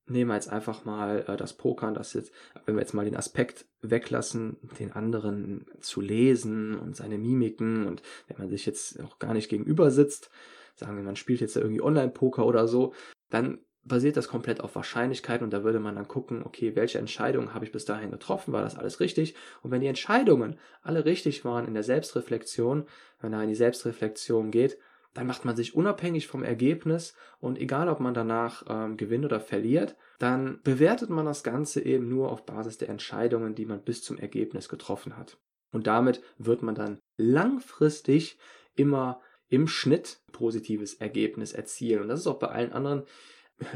nehmen 0.06 0.30
wir 0.30 0.34
jetzt 0.34 0.50
einfach 0.50 0.84
mal 0.84 1.24
äh, 1.28 1.36
das 1.36 1.52
Pokern, 1.52 1.94
das 1.94 2.14
jetzt, 2.14 2.32
wenn 2.66 2.74
wir 2.74 2.80
jetzt 2.80 2.94
mal 2.94 3.04
den 3.04 3.16
Aspekt 3.16 3.66
weglassen, 3.80 4.56
den 4.80 4.92
anderen 4.92 5.66
zu 5.80 6.00
lesen 6.00 6.76
und 6.78 6.96
seine 6.96 7.18
Mimiken 7.18 7.86
und 7.86 8.02
wenn 8.26 8.38
man 8.38 8.48
sich 8.48 8.66
jetzt 8.66 9.00
auch 9.00 9.18
gar 9.18 9.34
nicht 9.34 9.48
gegenüber 9.48 9.90
sitzt, 9.90 10.30
sagen 10.74 10.96
wir, 10.96 11.04
man 11.04 11.16
spielt 11.16 11.40
jetzt 11.40 11.56
irgendwie 11.56 11.82
Online-Poker 11.82 12.44
oder 12.44 12.66
so, 12.66 12.92
dann 13.30 13.58
basiert 13.84 14.16
das 14.16 14.28
komplett 14.28 14.60
auf 14.60 14.74
Wahrscheinlichkeiten 14.74 15.44
und 15.44 15.52
da 15.52 15.64
würde 15.64 15.80
man 15.80 15.96
dann 15.96 16.08
gucken, 16.08 16.42
okay, 16.44 16.76
welche 16.76 16.98
Entscheidungen 16.98 17.54
habe 17.54 17.64
ich 17.64 17.72
bis 17.72 17.84
dahin 17.84 18.10
getroffen, 18.10 18.52
war 18.52 18.62
das 18.62 18.76
alles 18.76 19.00
richtig? 19.00 19.34
Und 19.62 19.70
wenn 19.70 19.80
die 19.80 19.86
Entscheidungen 19.86 20.58
alle 20.82 21.04
richtig 21.04 21.44
waren 21.44 21.66
in 21.66 21.74
der 21.74 21.82
Selbstreflexion, 21.82 22.84
wenn 23.20 23.32
er 23.32 23.42
in 23.42 23.48
die 23.48 23.54
Selbstreflexion 23.54 24.50
geht, 24.50 24.78
dann 25.14 25.26
macht 25.26 25.44
man 25.44 25.56
sich 25.56 25.74
unabhängig 25.74 26.28
vom 26.28 26.44
Ergebnis 26.44 27.14
und 27.40 27.58
egal 27.58 27.88
ob 27.88 27.98
man 27.98 28.14
danach 28.14 28.64
ähm, 28.68 28.96
gewinnt 28.96 29.24
oder 29.24 29.40
verliert, 29.40 29.96
dann 30.18 30.60
bewertet 30.62 31.10
man 31.10 31.24
das 31.24 31.42
Ganze 31.42 31.80
eben 31.80 32.08
nur 32.08 32.30
auf 32.30 32.44
Basis 32.44 32.78
der 32.78 32.90
Entscheidungen, 32.90 33.54
die 33.54 33.66
man 33.66 33.82
bis 33.82 34.02
zum 34.02 34.18
Ergebnis 34.18 34.68
getroffen 34.68 35.16
hat. 35.16 35.38
Und 35.72 35.86
damit 35.86 36.22
wird 36.36 36.62
man 36.62 36.74
dann 36.74 36.98
langfristig 37.16 38.38
immer 38.76 39.20
im 39.48 39.66
Schnitt 39.66 40.20
positives 40.32 40.94
Ergebnis 40.94 41.52
erzielen. 41.52 42.02
Und 42.02 42.08
das 42.08 42.20
ist 42.20 42.26
auch 42.26 42.38
bei 42.38 42.48
allen 42.48 42.72
anderen 42.72 43.04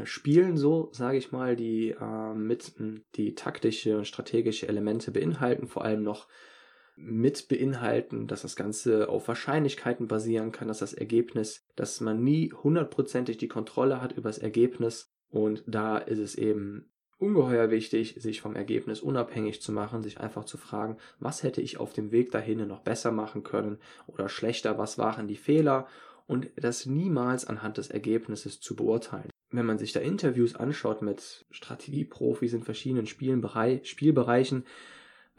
Spielen 0.05 0.55
so, 0.55 0.89
sage 0.93 1.17
ich 1.17 1.31
mal, 1.31 1.55
die 1.55 1.89
äh, 1.89 2.33
mit 2.33 2.73
die 3.15 3.35
taktische 3.35 3.97
und 3.97 4.07
strategische 4.07 4.67
Elemente 4.67 5.11
beinhalten, 5.11 5.67
vor 5.67 5.83
allem 5.83 6.03
noch 6.03 6.27
mit 6.95 7.47
beinhalten, 7.47 8.27
dass 8.27 8.43
das 8.43 8.55
Ganze 8.55 9.09
auf 9.09 9.27
Wahrscheinlichkeiten 9.27 10.07
basieren 10.07 10.51
kann, 10.51 10.67
dass 10.67 10.79
das 10.79 10.93
Ergebnis, 10.93 11.65
dass 11.75 12.01
man 12.01 12.23
nie 12.23 12.51
hundertprozentig 12.51 13.37
die 13.37 13.47
Kontrolle 13.47 14.01
hat 14.01 14.13
über 14.13 14.29
das 14.29 14.37
Ergebnis 14.37 15.11
und 15.29 15.63
da 15.65 15.97
ist 15.97 16.19
es 16.19 16.35
eben 16.35 16.92
ungeheuer 17.23 17.71
wichtig, 17.71 18.15
sich 18.19 18.41
vom 18.41 18.55
Ergebnis 18.55 18.99
unabhängig 18.99 19.61
zu 19.61 19.71
machen, 19.71 20.03
sich 20.03 20.19
einfach 20.19 20.43
zu 20.43 20.57
fragen, 20.57 20.97
was 21.19 21.41
hätte 21.41 21.61
ich 21.61 21.77
auf 21.77 21.93
dem 21.93 22.11
Weg 22.11 22.31
dahin 22.31 22.67
noch 22.67 22.81
besser 22.81 23.11
machen 23.11 23.43
können 23.43 23.77
oder 24.07 24.27
schlechter, 24.27 24.77
was 24.77 24.97
waren 24.97 25.27
die 25.27 25.37
Fehler 25.37 25.87
und 26.27 26.49
das 26.57 26.85
niemals 26.85 27.45
anhand 27.45 27.77
des 27.77 27.89
Ergebnisses 27.89 28.59
zu 28.59 28.75
beurteilen. 28.75 29.29
Wenn 29.51 29.65
man 29.65 29.77
sich 29.77 29.93
da 29.93 29.99
Interviews 29.99 30.55
anschaut 30.55 31.01
mit 31.01 31.45
Strategieprofis 31.51 32.53
in 32.53 32.63
verschiedenen 32.63 33.05
Spielbereichen, 33.05 34.65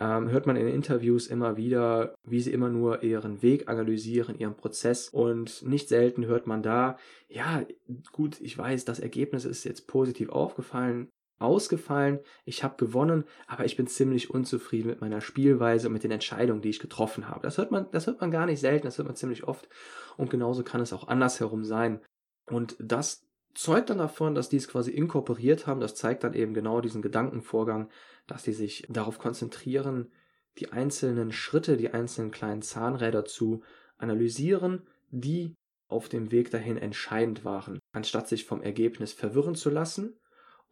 ähm, 0.01 0.31
hört 0.31 0.47
man 0.47 0.57
in 0.57 0.67
Interviews 0.67 1.27
immer 1.27 1.57
wieder, 1.57 2.15
wie 2.25 2.41
sie 2.41 2.53
immer 2.53 2.69
nur 2.69 3.03
ihren 3.03 3.43
Weg 3.43 3.69
analysieren, 3.69 4.39
ihren 4.39 4.57
Prozess 4.57 5.09
und 5.09 5.63
nicht 5.63 5.89
selten 5.89 6.27
hört 6.27 6.47
man 6.47 6.63
da, 6.63 6.97
ja, 7.29 7.65
gut, 8.13 8.41
ich 8.41 8.57
weiß, 8.57 8.85
das 8.85 9.01
Ergebnis 9.01 9.45
ist 9.45 9.65
jetzt 9.65 9.87
positiv 9.87 10.31
aufgefallen, 10.31 11.09
ausgefallen, 11.39 12.21
ich 12.45 12.63
habe 12.63 12.77
gewonnen, 12.77 13.25
aber 13.47 13.65
ich 13.65 13.77
bin 13.77 13.87
ziemlich 13.87 14.31
unzufrieden 14.31 14.89
mit 14.89 15.01
meiner 15.01 15.21
Spielweise 15.21 15.89
und 15.89 15.93
mit 15.93 16.05
den 16.05 16.11
Entscheidungen, 16.11 16.63
die 16.63 16.71
ich 16.71 16.81
getroffen 16.81 17.29
habe. 17.29 17.43
Das 17.43 17.59
hört 17.59 17.71
man, 17.71 17.91
das 17.91 18.07
hört 18.07 18.21
man 18.21 18.31
gar 18.31 18.47
nicht 18.47 18.61
selten, 18.61 18.87
das 18.87 18.99
hört 18.99 19.09
man 19.09 19.17
ziemlich 19.17 19.45
oft 19.45 19.69
und 20.17 20.31
genauso 20.31 20.63
kann 20.63 20.81
es 20.81 20.93
auch 20.93 21.09
andersherum 21.09 21.65
sein. 21.65 22.01
Und 22.47 22.77
das 22.79 23.27
zeugt 23.55 23.91
dann 23.91 23.99
davon, 23.99 24.35
dass 24.35 24.49
die 24.49 24.57
es 24.57 24.69
quasi 24.69 24.91
inkorporiert 24.91 25.67
haben. 25.67 25.81
Das 25.81 25.95
zeigt 25.95 26.25
dann 26.25 26.35
eben 26.35 26.55
genau 26.55 26.81
diesen 26.81 27.03
Gedankenvorgang, 27.03 27.89
dass 28.27 28.43
die 28.43 28.53
sich 28.53 28.87
darauf 28.89 29.19
konzentrieren, 29.19 30.13
die 30.59 30.73
einzelnen 30.73 31.33
Schritte, 31.33 31.77
die 31.77 31.91
einzelnen 31.91 32.31
kleinen 32.31 32.63
Zahnräder 32.63 33.25
zu 33.25 33.63
analysieren, 33.97 34.87
die 35.11 35.55
auf 35.89 36.09
dem 36.09 36.31
Weg 36.31 36.51
dahin 36.51 36.77
entscheidend 36.77 37.45
waren, 37.45 37.79
anstatt 37.93 38.29
sich 38.29 38.45
vom 38.45 38.63
Ergebnis 38.63 39.13
verwirren 39.13 39.55
zu 39.55 39.71
lassen 39.71 40.17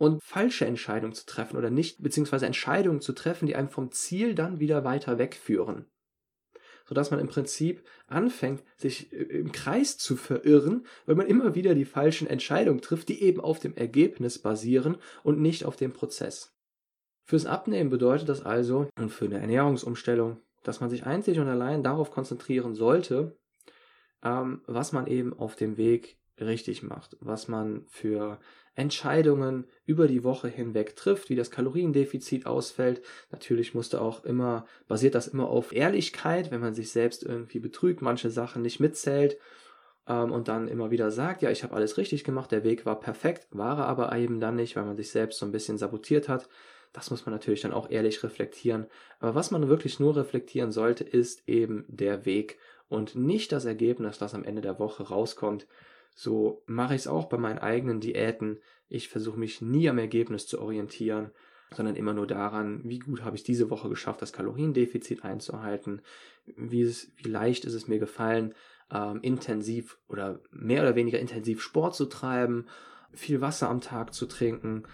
und 0.03 0.21
falsche 0.21 0.67
Entscheidungen 0.67 1.13
zu 1.13 1.25
treffen 1.27 1.57
oder 1.57 1.71
nicht, 1.71 2.03
beziehungsweise 2.03 2.45
Entscheidungen 2.45 3.01
zu 3.01 3.13
treffen, 3.13 3.47
die 3.47 3.55
einem 3.55 3.69
vom 3.69 3.93
Ziel 3.93 4.35
dann 4.35 4.59
wieder 4.59 4.83
weiter 4.83 5.17
wegführen. 5.17 5.87
sodass 6.85 7.13
man 7.13 7.21
im 7.21 7.29
Prinzip 7.29 7.85
anfängt, 8.09 8.65
sich 8.77 9.13
im 9.13 9.53
Kreis 9.53 9.99
zu 9.99 10.17
verirren, 10.17 10.85
weil 11.07 11.15
man 11.15 11.29
immer 11.29 11.55
wieder 11.55 11.77
die 11.77 11.85
falschen 11.85 12.27
Entscheidungen 12.27 12.81
trifft, 12.81 13.09
die 13.11 13.23
eben 13.23 13.41
auf 13.41 13.61
dem 13.61 13.77
Ergebnis 13.77 14.41
basieren 14.41 14.97
und 15.23 15.41
nicht 15.41 15.65
auf 15.65 15.77
dem 15.77 15.93
Prozess. 15.93 16.53
Fürs 17.25 17.47
Abnehmen 17.47 17.89
bedeutet 17.89 18.29
das 18.29 18.45
also, 18.45 18.89
und 18.99 19.11
für 19.11 19.27
eine 19.27 19.39
Ernährungsumstellung, 19.39 20.41
dass 20.65 20.81
man 20.81 20.91
sich 20.91 21.07
einzig 21.07 21.39
und 21.39 21.47
allein 21.47 21.85
darauf 21.85 22.11
konzentrieren 22.11 22.75
sollte, 22.75 23.39
ähm, 24.25 24.63
was 24.67 24.91
man 24.91 25.07
eben 25.07 25.33
auf 25.33 25.55
dem 25.55 25.77
Weg 25.77 26.19
richtig 26.41 26.83
macht, 26.83 27.17
was 27.21 27.49
man 27.49 27.85
für 27.89 28.39
Entscheidungen 28.75 29.67
über 29.85 30.09
die 30.09 30.25
Woche 30.25 30.49
hinweg 30.49 30.97
trifft, 30.97 31.29
wie 31.29 31.37
das 31.37 31.51
Kaloriendefizit 31.51 32.47
ausfällt. 32.47 33.03
Natürlich 33.31 33.75
musste 33.75 34.01
auch 34.01 34.25
immer, 34.25 34.67
basiert 34.89 35.15
das 35.15 35.29
immer 35.29 35.49
auf 35.49 35.73
Ehrlichkeit, 35.73 36.51
wenn 36.51 36.61
man 36.61 36.75
sich 36.75 36.91
selbst 36.91 37.23
irgendwie 37.23 37.61
betrügt, 37.61 38.01
manche 38.01 38.31
Sachen 38.31 38.63
nicht 38.63 38.81
mitzählt 38.81 39.37
ähm, 40.09 40.33
und 40.33 40.49
dann 40.49 40.69
immer 40.69 40.91
wieder 40.91 41.11
sagt, 41.11 41.43
ja, 41.43 41.51
ich 41.51 41.63
habe 41.63 41.75
alles 41.75 41.99
richtig 41.99 42.25
gemacht, 42.25 42.51
der 42.51 42.65
Weg 42.65 42.87
war 42.87 42.99
perfekt, 42.99 43.47
war 43.51 43.79
er 43.79 43.87
aber 43.87 44.17
eben 44.17 44.41
dann 44.41 44.57
nicht, 44.57 44.75
weil 44.75 44.85
man 44.85 44.97
sich 44.97 45.11
selbst 45.11 45.39
so 45.39 45.47
ein 45.47 45.53
bisschen 45.53 45.77
sabotiert 45.77 46.29
hat. 46.29 46.49
Das 46.95 47.11
muss 47.11 47.25
man 47.25 47.35
natürlich 47.35 47.63
dann 47.63 47.73
auch 47.73 47.91
ehrlich 47.91 48.23
reflektieren. 48.23 48.87
Aber 49.19 49.35
was 49.35 49.51
man 49.51 49.69
wirklich 49.69 49.99
nur 49.99 50.17
reflektieren 50.17 50.73
sollte, 50.73 51.05
ist 51.05 51.49
eben 51.49 51.85
der 51.89 52.27
Weg 52.27 52.59
und 52.89 53.17
nicht 53.17 53.53
das 53.53 53.65
Ergebnis, 53.65 54.19
das 54.19 54.35
am 54.35 54.45
Ende 54.45 54.61
der 54.61 54.79
Woche 54.79 55.05
rauskommt. 55.05 55.67
So 56.15 56.63
mache 56.67 56.95
ich 56.95 57.03
es 57.03 57.07
auch 57.07 57.27
bei 57.27 57.39
meinen 57.39 57.59
eigenen 57.59 58.01
Diäten. 58.01 58.59
Ich 58.89 59.09
versuche 59.09 59.39
mich 59.39 59.61
nie 59.63 59.89
am 59.89 59.99
Ergebnis 59.99 60.47
zu 60.47 60.61
orientieren, 60.61 61.31
sondern 61.75 61.97
immer 61.97 62.13
nur 62.13 62.27
daran, 62.27 62.83
wie 62.85 62.99
gut 62.99 63.25
habe 63.25 63.37
ich 63.37 63.45
diese 63.45 63.71
Woche 63.71 63.89
geschafft, 63.89 64.23
das 64.23 64.33
Kaloriendefizit 64.33 65.25
einzuhalten, 65.25 66.03
wie, 66.45 66.83
es, 66.83 67.13
wie 67.17 67.29
leicht 67.29 67.65
ist 67.65 67.75
es 67.75 67.89
mir 67.89 67.99
gefallen, 67.99 68.55
ähm, 68.91 69.21
intensiv 69.23 69.99
oder 70.09 70.41
mehr 70.51 70.83
oder 70.83 70.95
weniger 70.95 71.19
intensiv 71.19 71.63
Sport 71.63 71.95
zu 71.95 72.07
treiben, 72.07 72.67
viel 73.13 73.41
Wasser 73.41 73.69
am 73.69 73.81
Tag 73.81 74.15
zu 74.15 74.27
trinken. 74.27 74.85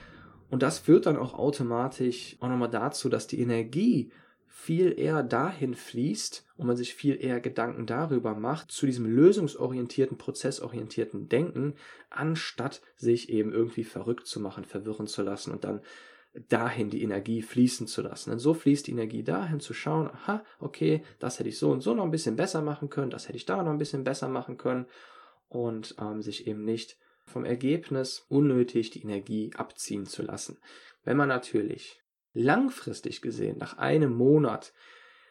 Und 0.50 0.62
das 0.62 0.78
führt 0.78 1.06
dann 1.06 1.16
auch 1.16 1.34
automatisch 1.34 2.36
auch 2.40 2.48
nochmal 2.48 2.70
dazu, 2.70 3.08
dass 3.08 3.26
die 3.26 3.40
Energie 3.40 4.12
viel 4.60 4.98
eher 4.98 5.22
dahin 5.22 5.74
fließt 5.74 6.44
und 6.56 6.66
man 6.66 6.76
sich 6.76 6.92
viel 6.92 7.16
eher 7.24 7.38
Gedanken 7.38 7.86
darüber 7.86 8.34
macht, 8.34 8.72
zu 8.72 8.86
diesem 8.86 9.06
lösungsorientierten, 9.06 10.18
prozessorientierten 10.18 11.28
Denken, 11.28 11.74
anstatt 12.10 12.82
sich 12.96 13.30
eben 13.30 13.52
irgendwie 13.52 13.84
verrückt 13.84 14.26
zu 14.26 14.40
machen, 14.40 14.64
verwirren 14.64 15.06
zu 15.06 15.22
lassen 15.22 15.52
und 15.52 15.62
dann 15.62 15.80
dahin 16.48 16.90
die 16.90 17.04
Energie 17.04 17.40
fließen 17.40 17.86
zu 17.86 18.02
lassen. 18.02 18.32
Und 18.32 18.40
so 18.40 18.52
fließt 18.52 18.88
die 18.88 18.90
Energie 18.90 19.22
dahin 19.22 19.60
zu 19.60 19.74
schauen, 19.74 20.10
aha, 20.10 20.44
okay, 20.58 21.04
das 21.20 21.38
hätte 21.38 21.48
ich 21.48 21.58
so 21.58 21.70
und 21.70 21.80
so 21.80 21.94
noch 21.94 22.04
ein 22.04 22.10
bisschen 22.10 22.34
besser 22.34 22.60
machen 22.60 22.90
können, 22.90 23.12
das 23.12 23.28
hätte 23.28 23.38
ich 23.38 23.46
da 23.46 23.62
noch 23.62 23.70
ein 23.70 23.78
bisschen 23.78 24.02
besser 24.02 24.28
machen 24.28 24.58
können 24.58 24.86
und 25.48 25.94
ähm, 26.00 26.20
sich 26.20 26.48
eben 26.48 26.64
nicht 26.64 26.98
vom 27.24 27.44
Ergebnis 27.44 28.26
unnötig 28.28 28.90
die 28.90 29.02
Energie 29.02 29.52
abziehen 29.56 30.04
zu 30.04 30.22
lassen. 30.22 30.58
Wenn 31.04 31.16
man 31.16 31.28
natürlich 31.28 32.02
langfristig 32.38 33.20
gesehen, 33.20 33.58
nach 33.58 33.78
einem 33.78 34.12
Monat, 34.14 34.72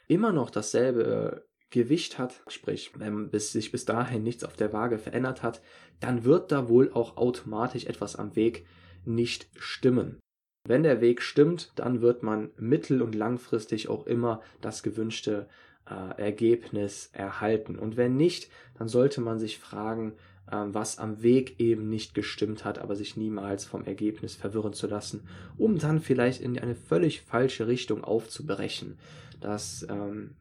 immer 0.08 0.32
noch 0.32 0.50
dasselbe 0.50 1.44
äh, 1.44 1.48
Gewicht 1.70 2.18
hat, 2.18 2.42
sprich, 2.48 2.92
wenn 2.98 3.30
bis, 3.30 3.52
sich 3.52 3.72
bis 3.72 3.86
dahin 3.86 4.24
nichts 4.24 4.44
auf 4.44 4.56
der 4.56 4.72
Waage 4.72 4.98
verändert 4.98 5.44
hat, 5.44 5.62
dann 6.00 6.24
wird 6.24 6.52
da 6.52 6.70
wohl 6.70 6.92
auch 6.94 7.18
automatisch 7.18 7.86
etwas 7.86 8.16
am 8.16 8.36
Weg 8.36 8.66
nicht 9.04 9.50
stimmen. 9.58 10.20
Wenn 10.66 10.84
der 10.84 11.02
Weg 11.02 11.22
stimmt, 11.22 11.72
dann 11.76 12.02
wird 12.02 12.24
man 12.24 12.52
mittel- 12.58 13.02
und 13.02 13.16
langfristig 13.16 13.90
auch 13.90 14.06
immer 14.06 14.42
das 14.62 14.84
gewünschte 14.84 15.48
äh, 15.90 16.22
Ergebnis 16.22 17.10
erhalten. 17.14 17.78
Und 17.78 17.98
wenn 17.98 18.16
nicht, 18.16 18.50
dann 18.78 18.88
sollte 18.88 19.22
man 19.22 19.40
sich 19.40 19.60
fragen, 19.60 20.14
was 20.50 20.98
am 20.98 21.22
Weg 21.22 21.60
eben 21.60 21.89
nicht 21.89 22.13
gestimmt 22.13 22.63
hat, 22.63 22.80
aber 22.80 22.96
sich 22.96 23.18
niemals 23.18 23.66
vom 23.66 23.84
Ergebnis 23.84 24.36
verwirren 24.36 24.74
zu 24.74 24.88
lassen, 24.88 25.27
um 25.58 25.77
dann 25.77 26.00
vielleicht 26.00 26.42
in 26.42 26.58
eine 26.58 26.75
völlig 26.75 27.22
falsche 27.22 27.68
Richtung 27.68 28.04
aufzubrechen. 28.04 28.98
Das 29.42 29.86
ähm, 29.90 30.36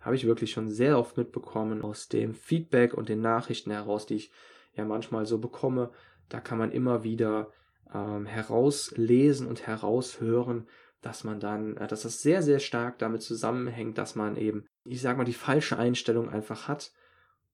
habe 0.00 0.16
ich 0.16 0.26
wirklich 0.26 0.50
schon 0.50 0.68
sehr 0.68 0.98
oft 0.98 1.16
mitbekommen 1.16 1.82
aus 1.82 2.08
dem 2.08 2.34
Feedback 2.34 2.94
und 2.94 3.08
den 3.08 3.20
Nachrichten 3.20 3.70
heraus, 3.70 4.06
die 4.06 4.16
ich 4.16 4.30
ja 4.74 4.84
manchmal 4.84 5.24
so 5.24 5.38
bekomme. 5.38 5.90
Da 6.28 6.40
kann 6.40 6.58
man 6.58 6.72
immer 6.72 7.04
wieder 7.04 7.50
ähm, 7.94 8.26
herauslesen 8.26 9.46
und 9.46 9.66
heraushören, 9.66 10.66
dass 11.00 11.22
man 11.22 11.38
dann, 11.38 11.76
äh, 11.76 11.86
dass 11.86 12.02
das 12.02 12.22
sehr, 12.22 12.42
sehr 12.42 12.58
stark 12.58 12.98
damit 12.98 13.22
zusammenhängt, 13.22 13.98
dass 13.98 14.14
man 14.14 14.36
eben, 14.36 14.66
ich 14.84 15.00
sag 15.00 15.16
mal, 15.16 15.24
die 15.24 15.32
falsche 15.32 15.78
Einstellung 15.78 16.28
einfach 16.28 16.66
hat 16.66 16.92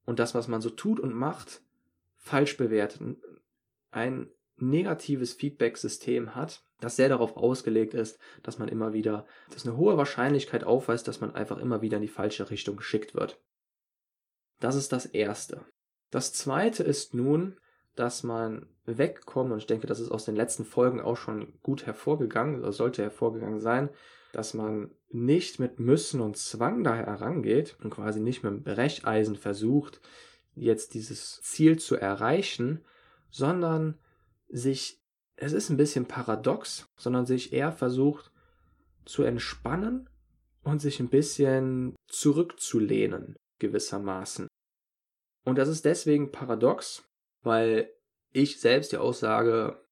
und 0.06 0.18
das, 0.18 0.34
was 0.34 0.48
man 0.48 0.60
so 0.60 0.70
tut 0.70 0.98
und 0.98 1.14
macht, 1.14 1.62
falsch 2.20 2.56
bewertet, 2.56 3.00
ein 3.90 4.30
negatives 4.56 5.32
Feedback-System 5.32 6.34
hat, 6.34 6.62
das 6.80 6.96
sehr 6.96 7.08
darauf 7.08 7.36
ausgelegt 7.36 7.94
ist, 7.94 8.18
dass 8.42 8.58
man 8.58 8.68
immer 8.68 8.92
wieder, 8.92 9.26
dass 9.52 9.66
eine 9.66 9.76
hohe 9.76 9.96
Wahrscheinlichkeit 9.96 10.64
aufweist, 10.64 11.08
dass 11.08 11.20
man 11.20 11.34
einfach 11.34 11.58
immer 11.58 11.82
wieder 11.82 11.96
in 11.96 12.02
die 12.02 12.08
falsche 12.08 12.50
Richtung 12.50 12.76
geschickt 12.76 13.14
wird. 13.14 13.40
Das 14.60 14.76
ist 14.76 14.92
das 14.92 15.06
Erste. 15.06 15.64
Das 16.10 16.32
Zweite 16.32 16.82
ist 16.82 17.14
nun, 17.14 17.58
dass 17.96 18.22
man 18.22 18.66
wegkommt, 18.84 19.52
und 19.52 19.58
ich 19.58 19.66
denke, 19.66 19.86
das 19.86 20.00
ist 20.00 20.10
aus 20.10 20.24
den 20.24 20.36
letzten 20.36 20.64
Folgen 20.64 21.00
auch 21.00 21.16
schon 21.16 21.58
gut 21.62 21.86
hervorgegangen, 21.86 22.60
oder 22.60 22.72
sollte 22.72 23.02
hervorgegangen 23.02 23.60
sein, 23.60 23.90
dass 24.32 24.54
man 24.54 24.90
nicht 25.08 25.58
mit 25.58 25.80
Müssen 25.80 26.20
und 26.20 26.36
Zwang 26.36 26.84
da 26.84 26.94
herangeht 26.94 27.76
und 27.82 27.90
quasi 27.90 28.20
nicht 28.20 28.44
mit 28.44 28.52
dem 28.52 28.62
Brecheisen 28.62 29.36
versucht, 29.36 30.00
jetzt 30.54 30.94
dieses 30.94 31.40
Ziel 31.42 31.78
zu 31.78 31.96
erreichen, 31.96 32.84
sondern 33.30 33.98
sich, 34.48 35.00
es 35.36 35.52
ist 35.52 35.70
ein 35.70 35.76
bisschen 35.76 36.06
paradox, 36.06 36.88
sondern 36.96 37.26
sich 37.26 37.52
eher 37.52 37.72
versucht 37.72 38.32
zu 39.04 39.22
entspannen 39.22 40.08
und 40.62 40.80
sich 40.80 41.00
ein 41.00 41.08
bisschen 41.08 41.96
zurückzulehnen, 42.08 43.36
gewissermaßen. 43.58 44.48
Und 45.44 45.56
das 45.56 45.68
ist 45.68 45.84
deswegen 45.84 46.32
paradox, 46.32 47.04
weil 47.42 47.90
ich 48.32 48.60
selbst 48.60 48.92
ja 48.92 49.00
auch 49.00 49.14
sage, 49.14 49.82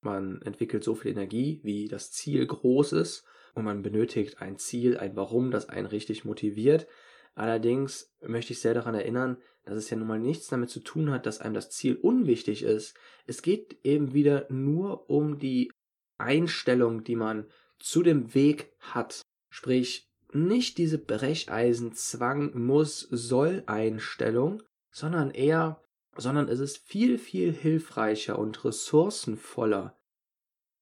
man 0.00 0.40
entwickelt 0.42 0.84
so 0.84 0.94
viel 0.94 1.10
Energie, 1.10 1.60
wie 1.62 1.88
das 1.88 2.12
Ziel 2.12 2.46
groß 2.46 2.92
ist, 2.92 3.24
und 3.54 3.64
man 3.64 3.82
benötigt 3.82 4.40
ein 4.40 4.58
Ziel, 4.58 4.98
ein 4.98 5.16
Warum, 5.16 5.50
das 5.50 5.68
einen 5.68 5.86
richtig 5.86 6.24
motiviert. 6.24 6.88
Allerdings 7.34 8.14
möchte 8.20 8.52
ich 8.52 8.60
sehr 8.60 8.74
daran 8.74 8.94
erinnern, 8.94 9.38
dass 9.64 9.76
es 9.76 9.90
ja 9.90 9.96
nun 9.96 10.06
mal 10.06 10.18
nichts 10.18 10.48
damit 10.48 10.70
zu 10.70 10.80
tun 10.80 11.10
hat, 11.10 11.26
dass 11.26 11.40
einem 11.40 11.54
das 11.54 11.70
Ziel 11.70 11.96
unwichtig 11.96 12.62
ist. 12.62 12.94
Es 13.26 13.42
geht 13.42 13.78
eben 13.82 14.12
wieder 14.12 14.46
nur 14.50 15.08
um 15.10 15.38
die 15.38 15.72
Einstellung, 16.18 17.02
die 17.02 17.16
man 17.16 17.46
zu 17.78 18.02
dem 18.02 18.34
Weg 18.34 18.72
hat. 18.78 19.22
Sprich, 19.48 20.10
nicht 20.32 20.78
diese 20.78 20.98
Brecheisen, 20.98 21.92
Zwang, 21.92 22.56
muss, 22.58 23.00
soll 23.00 23.62
Einstellung, 23.66 24.62
sondern 24.90 25.30
eher, 25.30 25.80
sondern 26.16 26.48
es 26.48 26.60
ist 26.60 26.78
viel, 26.78 27.18
viel 27.18 27.52
hilfreicher 27.52 28.38
und 28.38 28.64
ressourcenvoller, 28.64 29.96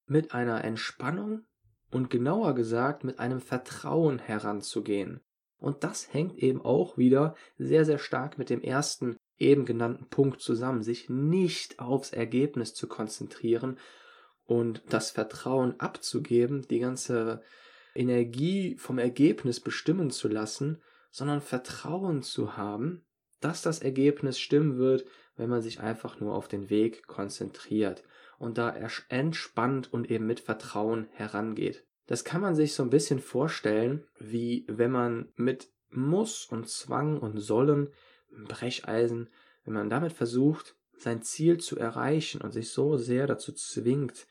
mit 0.05 0.33
einer 0.33 0.63
Entspannung 0.63 1.45
und 1.91 2.09
genauer 2.09 2.55
gesagt 2.55 3.03
mit 3.03 3.19
einem 3.19 3.41
Vertrauen 3.41 4.19
heranzugehen. 4.19 5.21
Und 5.63 5.85
das 5.85 6.13
hängt 6.13 6.37
eben 6.39 6.61
auch 6.61 6.97
wieder 6.97 7.37
sehr, 7.57 7.85
sehr 7.85 7.97
stark 7.97 8.37
mit 8.37 8.49
dem 8.49 8.61
ersten 8.61 9.15
eben 9.37 9.63
genannten 9.63 10.09
Punkt 10.09 10.41
zusammen, 10.41 10.83
sich 10.83 11.09
nicht 11.09 11.79
aufs 11.79 12.11
Ergebnis 12.11 12.73
zu 12.73 12.89
konzentrieren 12.89 13.79
und 14.43 14.83
das 14.89 15.11
Vertrauen 15.11 15.79
abzugeben, 15.79 16.67
die 16.69 16.79
ganze 16.79 17.43
Energie 17.95 18.75
vom 18.75 18.99
Ergebnis 18.99 19.61
bestimmen 19.61 20.11
zu 20.11 20.27
lassen, 20.27 20.81
sondern 21.11 21.39
Vertrauen 21.39 22.23
zu 22.23 22.57
haben, 22.57 23.05
dass 23.39 23.61
das 23.61 23.79
Ergebnis 23.79 24.39
stimmen 24.39 24.77
wird, 24.77 25.05
wenn 25.37 25.49
man 25.49 25.61
sich 25.61 25.79
einfach 25.79 26.19
nur 26.19 26.35
auf 26.35 26.49
den 26.49 26.69
Weg 26.69 27.07
konzentriert 27.07 28.03
und 28.37 28.57
da 28.57 28.75
entspannt 29.07 29.93
und 29.93 30.11
eben 30.11 30.25
mit 30.25 30.41
Vertrauen 30.41 31.07
herangeht. 31.13 31.85
Das 32.05 32.23
kann 32.23 32.41
man 32.41 32.55
sich 32.55 32.73
so 32.73 32.83
ein 32.83 32.89
bisschen 32.89 33.19
vorstellen, 33.19 34.05
wie 34.19 34.65
wenn 34.67 34.91
man 34.91 35.31
mit 35.35 35.71
Muss 35.89 36.45
und 36.45 36.67
Zwang 36.69 37.19
und 37.19 37.39
Sollen, 37.39 37.89
Brecheisen, 38.29 39.29
wenn 39.63 39.73
man 39.73 39.89
damit 39.89 40.11
versucht, 40.11 40.75
sein 40.97 41.21
Ziel 41.21 41.59
zu 41.59 41.77
erreichen 41.77 42.41
und 42.41 42.51
sich 42.51 42.69
so 42.69 42.97
sehr 42.97 43.27
dazu 43.27 43.51
zwingt, 43.53 44.27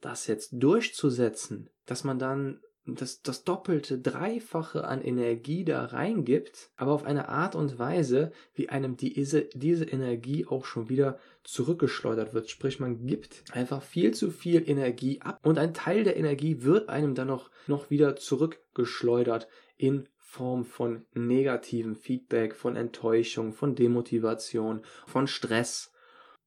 das 0.00 0.26
jetzt 0.26 0.50
durchzusetzen, 0.52 1.70
dass 1.86 2.04
man 2.04 2.18
dann 2.18 2.60
das, 2.84 3.22
das 3.22 3.44
Doppelte, 3.44 3.98
Dreifache 3.98 4.84
an 4.84 5.02
Energie 5.02 5.64
da 5.64 5.84
reingibt, 5.84 6.70
aber 6.76 6.92
auf 6.92 7.04
eine 7.04 7.28
Art 7.28 7.54
und 7.54 7.78
Weise, 7.78 8.32
wie 8.54 8.68
einem 8.68 8.96
diese, 8.96 9.42
diese 9.54 9.84
Energie 9.84 10.46
auch 10.46 10.64
schon 10.64 10.88
wieder 10.88 11.18
zurückgeschleudert 11.44 12.34
wird. 12.34 12.50
Sprich, 12.50 12.80
man 12.80 13.06
gibt 13.06 13.44
einfach 13.52 13.82
viel 13.82 14.12
zu 14.14 14.30
viel 14.30 14.68
Energie 14.68 15.20
ab 15.20 15.38
und 15.44 15.58
ein 15.58 15.74
Teil 15.74 16.02
der 16.02 16.16
Energie 16.16 16.62
wird 16.62 16.88
einem 16.88 17.14
dann 17.14 17.28
noch, 17.28 17.50
noch 17.68 17.90
wieder 17.90 18.16
zurückgeschleudert 18.16 19.46
in 19.76 20.08
Form 20.16 20.64
von 20.64 21.04
negativem 21.12 21.94
Feedback, 21.94 22.54
von 22.54 22.74
Enttäuschung, 22.74 23.52
von 23.52 23.74
Demotivation, 23.74 24.82
von 25.06 25.26
Stress. 25.26 25.92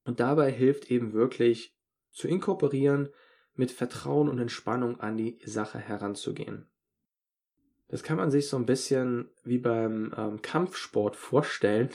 Und 0.05 0.19
dabei 0.19 0.51
hilft 0.51 0.89
eben 0.91 1.13
wirklich 1.13 1.75
zu 2.11 2.27
inkorporieren, 2.27 3.09
mit 3.55 3.71
Vertrauen 3.71 4.29
und 4.29 4.39
Entspannung 4.39 4.99
an 4.99 5.17
die 5.17 5.37
Sache 5.45 5.79
heranzugehen. 5.79 6.67
Das 7.87 8.03
kann 8.03 8.17
man 8.17 8.31
sich 8.31 8.47
so 8.47 8.57
ein 8.57 8.65
bisschen 8.65 9.29
wie 9.43 9.59
beim 9.59 10.13
ähm, 10.17 10.41
Kampfsport 10.41 11.15
vorstellen. 11.15 11.89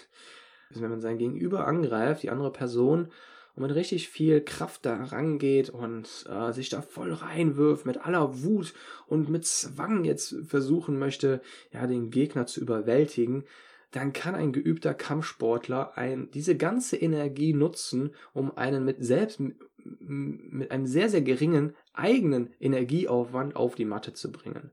Also 0.68 0.82
wenn 0.82 0.90
man 0.90 1.00
sein 1.00 1.18
Gegenüber 1.18 1.66
angreift, 1.66 2.22
die 2.22 2.30
andere 2.30 2.52
Person, 2.52 3.10
und 3.54 3.62
man 3.62 3.70
richtig 3.72 4.08
viel 4.08 4.40
Kraft 4.40 4.86
da 4.86 4.94
rangeht 5.04 5.70
und 5.70 6.24
äh, 6.28 6.52
sich 6.52 6.68
da 6.68 6.82
voll 6.82 7.12
reinwirft 7.12 7.84
mit 7.84 8.06
aller 8.06 8.42
Wut 8.42 8.74
und 9.06 9.28
mit 9.28 9.44
Zwang 9.44 10.04
jetzt 10.04 10.36
versuchen 10.46 10.98
möchte, 10.98 11.40
ja, 11.72 11.86
den 11.86 12.10
Gegner 12.10 12.46
zu 12.46 12.60
überwältigen, 12.60 13.44
dann 13.90 14.12
kann 14.12 14.36
ein 14.36 14.52
geübter 14.52 14.94
Kampfsportler 14.94 15.98
ein, 15.98 16.30
diese 16.30 16.56
ganze 16.56 16.96
Energie 16.96 17.52
nutzen, 17.52 18.14
um 18.32 18.56
einen 18.56 18.84
mit 18.84 19.04
selbst 19.04 19.40
mit 19.84 20.70
einem 20.70 20.86
sehr, 20.86 21.08
sehr 21.08 21.22
geringen 21.22 21.74
eigenen 21.92 22.54
Energieaufwand 22.60 23.56
auf 23.56 23.74
die 23.74 23.84
Matte 23.84 24.12
zu 24.12 24.32
bringen. 24.32 24.70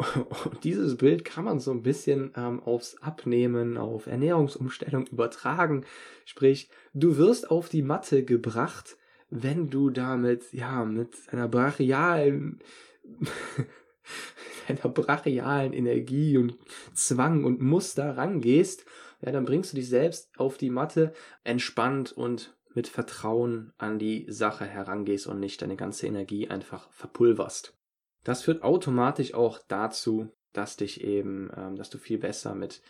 Und 0.44 0.64
dieses 0.64 0.96
Bild 0.96 1.24
kann 1.24 1.44
man 1.44 1.60
so 1.60 1.70
ein 1.72 1.82
bisschen 1.82 2.32
ähm, 2.36 2.60
aufs 2.60 2.96
Abnehmen, 3.02 3.76
auf 3.76 4.06
Ernährungsumstellung 4.06 5.06
übertragen. 5.12 5.84
Sprich, 6.24 6.70
du 6.94 7.16
wirst 7.16 7.50
auf 7.50 7.68
die 7.68 7.82
Matte 7.82 8.24
gebracht, 8.24 8.96
wenn 9.30 9.70
du 9.70 9.90
damit, 9.90 10.52
ja, 10.52 10.84
mit 10.84 11.16
einer 11.28 11.48
brachialen, 11.48 12.60
einer 14.68 14.88
brachialen 14.88 15.72
Energie 15.72 16.36
und 16.36 16.56
Zwang 16.94 17.44
und 17.44 17.60
Muster 17.60 18.16
rangehst, 18.16 18.84
ja, 19.22 19.32
dann 19.32 19.44
bringst 19.44 19.72
du 19.72 19.76
dich 19.76 19.88
selbst 19.88 20.30
auf 20.38 20.56
die 20.56 20.70
Matte 20.70 21.12
entspannt 21.44 22.12
und 22.12 22.56
mit 22.74 22.88
Vertrauen 22.88 23.72
an 23.78 23.98
die 23.98 24.26
Sache 24.28 24.64
herangehst 24.64 25.26
und 25.26 25.40
nicht 25.40 25.60
deine 25.62 25.76
ganze 25.76 26.06
Energie 26.06 26.48
einfach 26.48 26.90
verpulverst. 26.92 27.76
Das 28.24 28.42
führt 28.42 28.62
automatisch 28.62 29.34
auch 29.34 29.58
dazu, 29.68 30.32
dass 30.52 30.76
dich 30.76 31.02
eben, 31.02 31.50
ähm, 31.56 31.76
dass 31.76 31.90
du 31.90 31.98
viel 31.98 32.18
besser 32.18 32.54
mit 32.54 32.82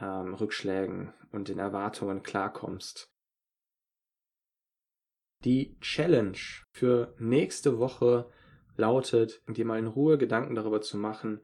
ähm, 0.00 0.34
Rückschlägen 0.34 1.12
und 1.32 1.48
den 1.48 1.58
Erwartungen 1.58 2.22
klarkommst. 2.22 3.10
Die 5.44 5.78
Challenge 5.80 6.38
für 6.72 7.14
nächste 7.18 7.78
Woche 7.78 8.30
lautet, 8.76 9.42
dir 9.48 9.64
mal 9.64 9.78
in 9.78 9.86
Ruhe 9.86 10.18
Gedanken 10.18 10.54
darüber 10.54 10.80
zu 10.80 10.96
machen, 10.96 11.40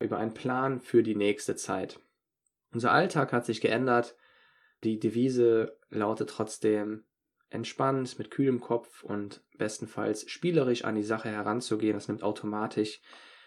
über 0.00 0.18
einen 0.18 0.34
Plan 0.34 0.80
für 0.80 1.02
die 1.02 1.14
nächste 1.14 1.56
Zeit. 1.56 2.00
Unser 2.72 2.92
Alltag 2.92 3.32
hat 3.32 3.44
sich 3.46 3.60
geändert. 3.60 4.16
Die 4.82 4.98
Devise 4.98 5.78
lautet 5.90 6.30
trotzdem, 6.30 7.04
entspannt, 7.54 8.18
mit 8.18 8.30
kühlem 8.30 8.60
Kopf 8.60 9.02
und 9.02 9.42
bestenfalls 9.56 10.28
spielerisch 10.30 10.84
an 10.84 10.96
die 10.96 11.02
Sache 11.02 11.28
heranzugehen. 11.28 11.94
Das 11.94 12.08
nimmt 12.08 12.22
automatisch 12.22 13.00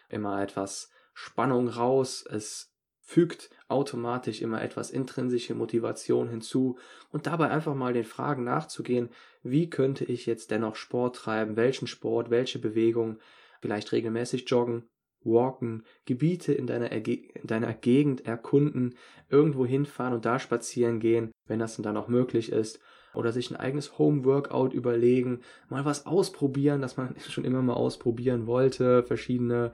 immer 0.09 0.41
etwas 0.41 0.89
Spannung 1.13 1.67
raus. 1.67 2.25
Es 2.29 2.73
fügt 3.01 3.49
automatisch 3.69 4.41
immer 4.41 4.61
etwas 4.61 4.91
intrinsische 4.91 5.55
Motivation 5.55 6.29
hinzu 6.29 6.77
und 7.09 7.25
dabei 7.25 7.49
einfach 7.49 7.73
mal 7.73 7.93
den 7.93 8.03
Fragen 8.03 8.43
nachzugehen, 8.43 9.09
wie 9.43 9.69
könnte 9.69 10.03
ich 10.03 10.25
jetzt 10.25 10.51
dennoch 10.51 10.75
Sport 10.75 11.15
treiben, 11.15 11.55
welchen 11.55 11.87
Sport, 11.87 12.29
welche 12.29 12.59
Bewegung, 12.59 13.19
vielleicht 13.61 13.91
regelmäßig 13.93 14.49
joggen, 14.49 14.89
walken, 15.21 15.85
Gebiete 16.05 16.53
in 16.53 16.67
deiner, 16.67 16.91
in 16.91 17.27
deiner 17.43 17.73
Gegend 17.73 18.25
erkunden, 18.25 18.95
irgendwo 19.29 19.65
hinfahren 19.65 20.13
und 20.13 20.25
da 20.25 20.37
spazieren 20.37 20.99
gehen, 20.99 21.31
wenn 21.45 21.59
das 21.59 21.77
dann 21.77 21.97
auch 21.97 22.09
möglich 22.09 22.51
ist 22.51 22.79
oder 23.17 23.31
sich 23.31 23.51
ein 23.51 23.57
eigenes 23.57 23.97
Home-Workout 23.97 24.73
überlegen, 24.73 25.39
mal 25.69 25.85
was 25.85 26.05
ausprobieren, 26.05 26.81
das 26.81 26.97
man 26.97 27.15
schon 27.29 27.45
immer 27.45 27.61
mal 27.61 27.73
ausprobieren 27.73 28.47
wollte, 28.47 29.03
verschiedene 29.03 29.71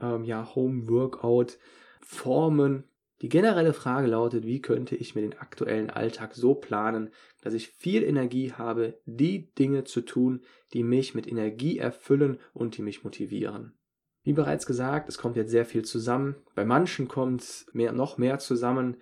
ähm, 0.00 0.24
ja, 0.24 0.54
Home-Workout-Formen. 0.54 2.84
Die 3.22 3.28
generelle 3.28 3.72
Frage 3.72 4.08
lautet, 4.08 4.46
wie 4.46 4.60
könnte 4.60 4.96
ich 4.96 5.14
mir 5.14 5.22
den 5.22 5.38
aktuellen 5.38 5.90
Alltag 5.90 6.34
so 6.34 6.54
planen, 6.54 7.10
dass 7.40 7.54
ich 7.54 7.68
viel 7.68 8.02
Energie 8.02 8.52
habe, 8.52 8.98
die 9.06 9.54
Dinge 9.54 9.84
zu 9.84 10.00
tun, 10.00 10.40
die 10.72 10.82
mich 10.82 11.14
mit 11.14 11.28
Energie 11.28 11.78
erfüllen 11.78 12.38
und 12.52 12.76
die 12.76 12.82
mich 12.82 13.04
motivieren. 13.04 13.74
Wie 14.24 14.32
bereits 14.32 14.66
gesagt, 14.66 15.08
es 15.08 15.18
kommt 15.18 15.36
jetzt 15.36 15.50
sehr 15.50 15.64
viel 15.64 15.84
zusammen. 15.84 16.36
Bei 16.54 16.64
manchen 16.64 17.08
kommt 17.08 17.66
mehr, 17.72 17.92
noch 17.92 18.18
mehr 18.18 18.38
zusammen. 18.38 18.96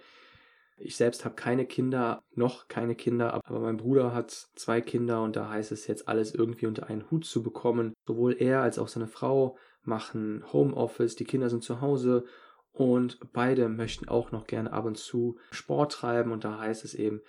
Ich 0.82 0.96
selbst 0.96 1.24
habe 1.24 1.34
keine 1.34 1.66
Kinder, 1.66 2.22
noch 2.34 2.68
keine 2.68 2.94
Kinder, 2.94 3.34
aber 3.34 3.60
mein 3.60 3.76
Bruder 3.76 4.14
hat 4.14 4.30
zwei 4.30 4.80
Kinder 4.80 5.22
und 5.22 5.36
da 5.36 5.50
heißt 5.50 5.72
es 5.72 5.86
jetzt 5.86 6.08
alles 6.08 6.34
irgendwie 6.34 6.66
unter 6.66 6.88
einen 6.88 7.10
Hut 7.10 7.24
zu 7.24 7.42
bekommen. 7.42 7.92
Sowohl 8.06 8.34
er 8.38 8.62
als 8.62 8.78
auch 8.78 8.88
seine 8.88 9.06
Frau 9.06 9.56
machen 9.82 10.44
Homeoffice, 10.52 11.16
die 11.16 11.24
Kinder 11.24 11.50
sind 11.50 11.62
zu 11.62 11.80
Hause 11.80 12.24
und 12.72 13.18
beide 13.32 13.68
möchten 13.68 14.08
auch 14.08 14.32
noch 14.32 14.46
gerne 14.46 14.72
ab 14.72 14.84
und 14.86 14.96
zu 14.96 15.38
Sport 15.50 15.92
treiben 15.92 16.32
und 16.32 16.44
da 16.44 16.58
heißt 16.58 16.84
es 16.84 16.94
eben, 16.94 17.20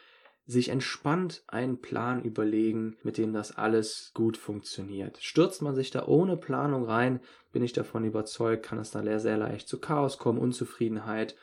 sich 0.46 0.70
entspannt 0.70 1.44
einen 1.48 1.80
Plan 1.80 2.24
überlegen, 2.24 2.98
mit 3.04 3.18
dem 3.18 3.34
das 3.34 3.58
alles 3.58 4.12
gut 4.14 4.38
funktioniert. 4.38 5.18
Stürzt 5.22 5.62
man 5.62 5.76
sich 5.76 5.92
da 5.92 6.06
ohne 6.08 6.36
Planung 6.36 6.86
rein, 6.86 7.22
bin 7.52 7.64
ich 7.64 7.74
davon 7.74 8.04
überzeugt, 8.04 8.64
kann 8.64 8.80
es 8.80 8.92
da 8.92 9.20
sehr 9.20 9.38
leicht 9.38 9.68
zu 9.68 9.80
Chaos 9.80 10.18
kommen, 10.18 10.40
Unzufriedenheit. 10.40 11.36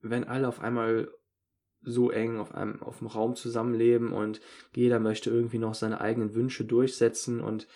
Wenn 0.00 0.24
alle 0.24 0.48
auf 0.48 0.60
einmal 0.60 1.10
so 1.82 2.10
eng 2.10 2.38
auf 2.38 2.54
einem 2.54 2.82
auf 2.82 2.98
dem 2.98 3.06
Raum 3.06 3.36
zusammenleben 3.36 4.12
und 4.12 4.40
jeder 4.74 5.00
möchte 5.00 5.30
irgendwie 5.30 5.58
noch 5.58 5.74
seine 5.74 6.00
eigenen 6.00 6.34
Wünsche 6.34 6.64
durchsetzen 6.64 7.40
und 7.40 7.66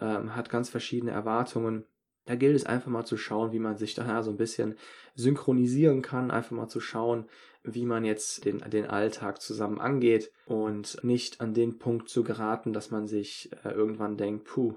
ähm, 0.00 0.36
hat 0.36 0.50
ganz 0.50 0.68
verschiedene 0.68 1.12
Erwartungen. 1.12 1.84
Da 2.26 2.36
gilt 2.36 2.56
es 2.56 2.66
einfach 2.66 2.90
mal 2.90 3.06
zu 3.06 3.16
schauen, 3.16 3.52
wie 3.52 3.58
man 3.58 3.78
sich 3.78 3.94
da 3.94 4.22
so 4.22 4.30
ein 4.30 4.36
bisschen 4.36 4.76
synchronisieren 5.14 6.02
kann, 6.02 6.30
einfach 6.30 6.52
mal 6.52 6.68
zu 6.68 6.78
schauen, 6.78 7.26
wie 7.62 7.86
man 7.86 8.04
jetzt 8.04 8.44
den, 8.44 8.58
den 8.70 8.86
Alltag 8.86 9.40
zusammen 9.40 9.80
angeht 9.80 10.30
und 10.46 11.02
nicht 11.02 11.40
an 11.40 11.54
den 11.54 11.78
Punkt 11.78 12.08
zu 12.08 12.22
geraten, 12.22 12.72
dass 12.72 12.90
man 12.90 13.06
sich 13.06 13.50
äh, 13.64 13.70
irgendwann 13.70 14.16
denkt, 14.16 14.44
puh, 14.44 14.74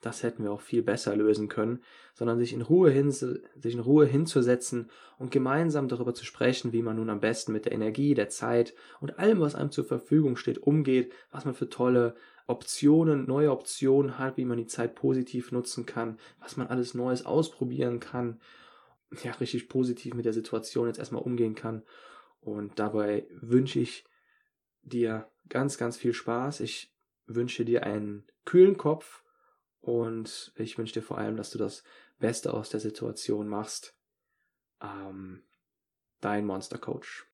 das 0.00 0.22
hätten 0.22 0.44
wir 0.44 0.52
auch 0.52 0.60
viel 0.60 0.82
besser 0.82 1.16
lösen 1.16 1.48
können, 1.48 1.82
sondern 2.14 2.38
sich 2.38 2.52
in 2.52 2.62
Ruhe, 2.62 2.90
hin, 2.90 3.10
sich 3.10 3.74
in 3.74 3.80
Ruhe 3.80 4.06
hinzusetzen 4.06 4.90
und 5.18 5.30
gemeinsam 5.30 5.88
darüber 5.88 6.14
zu 6.14 6.24
sprechen, 6.24 6.72
wie 6.72 6.82
man 6.82 6.96
nun 6.96 7.10
am 7.10 7.20
besten 7.20 7.52
mit 7.52 7.64
der 7.64 7.72
Energie, 7.72 8.14
der 8.14 8.28
Zeit 8.28 8.74
und 9.00 9.18
allem, 9.18 9.40
was 9.40 9.54
einem 9.54 9.70
zur 9.70 9.84
Verfügung 9.84 10.36
steht, 10.36 10.58
umgeht, 10.58 11.12
was 11.30 11.44
man 11.44 11.54
für 11.54 11.68
tolle 11.68 12.14
Optionen, 12.46 13.26
neue 13.26 13.50
Optionen 13.50 14.18
hat, 14.18 14.36
wie 14.36 14.44
man 14.44 14.58
die 14.58 14.66
Zeit 14.66 14.94
positiv 14.94 15.50
nutzen 15.50 15.86
kann, 15.86 16.18
was 16.38 16.56
man 16.56 16.68
alles 16.68 16.94
Neues 16.94 17.26
ausprobieren 17.26 17.98
kann, 17.98 18.40
ja, 19.22 19.32
richtig 19.32 19.68
positiv 19.68 20.14
mit 20.14 20.24
der 20.24 20.32
Situation 20.32 20.86
jetzt 20.86 20.98
erstmal 20.98 21.22
umgehen 21.22 21.54
kann. 21.54 21.82
Und 22.40 22.78
dabei 22.78 23.26
wünsche 23.40 23.80
ich 23.80 24.04
dir 24.82 25.28
ganz, 25.48 25.78
ganz 25.78 25.96
viel 25.96 26.12
Spaß. 26.12 26.60
Ich 26.60 26.92
wünsche 27.26 27.64
dir 27.64 27.84
einen 27.84 28.24
kühlen 28.44 28.76
Kopf, 28.76 29.24
und 29.86 30.52
ich 30.56 30.78
wünsche 30.78 30.94
dir 30.94 31.02
vor 31.02 31.18
allem, 31.18 31.36
dass 31.36 31.50
du 31.50 31.58
das 31.58 31.84
Beste 32.18 32.52
aus 32.52 32.70
der 32.70 32.80
Situation 32.80 33.46
machst. 33.46 33.94
Ähm, 34.82 35.44
dein 36.20 36.44
Monster 36.44 36.78
Coach. 36.78 37.26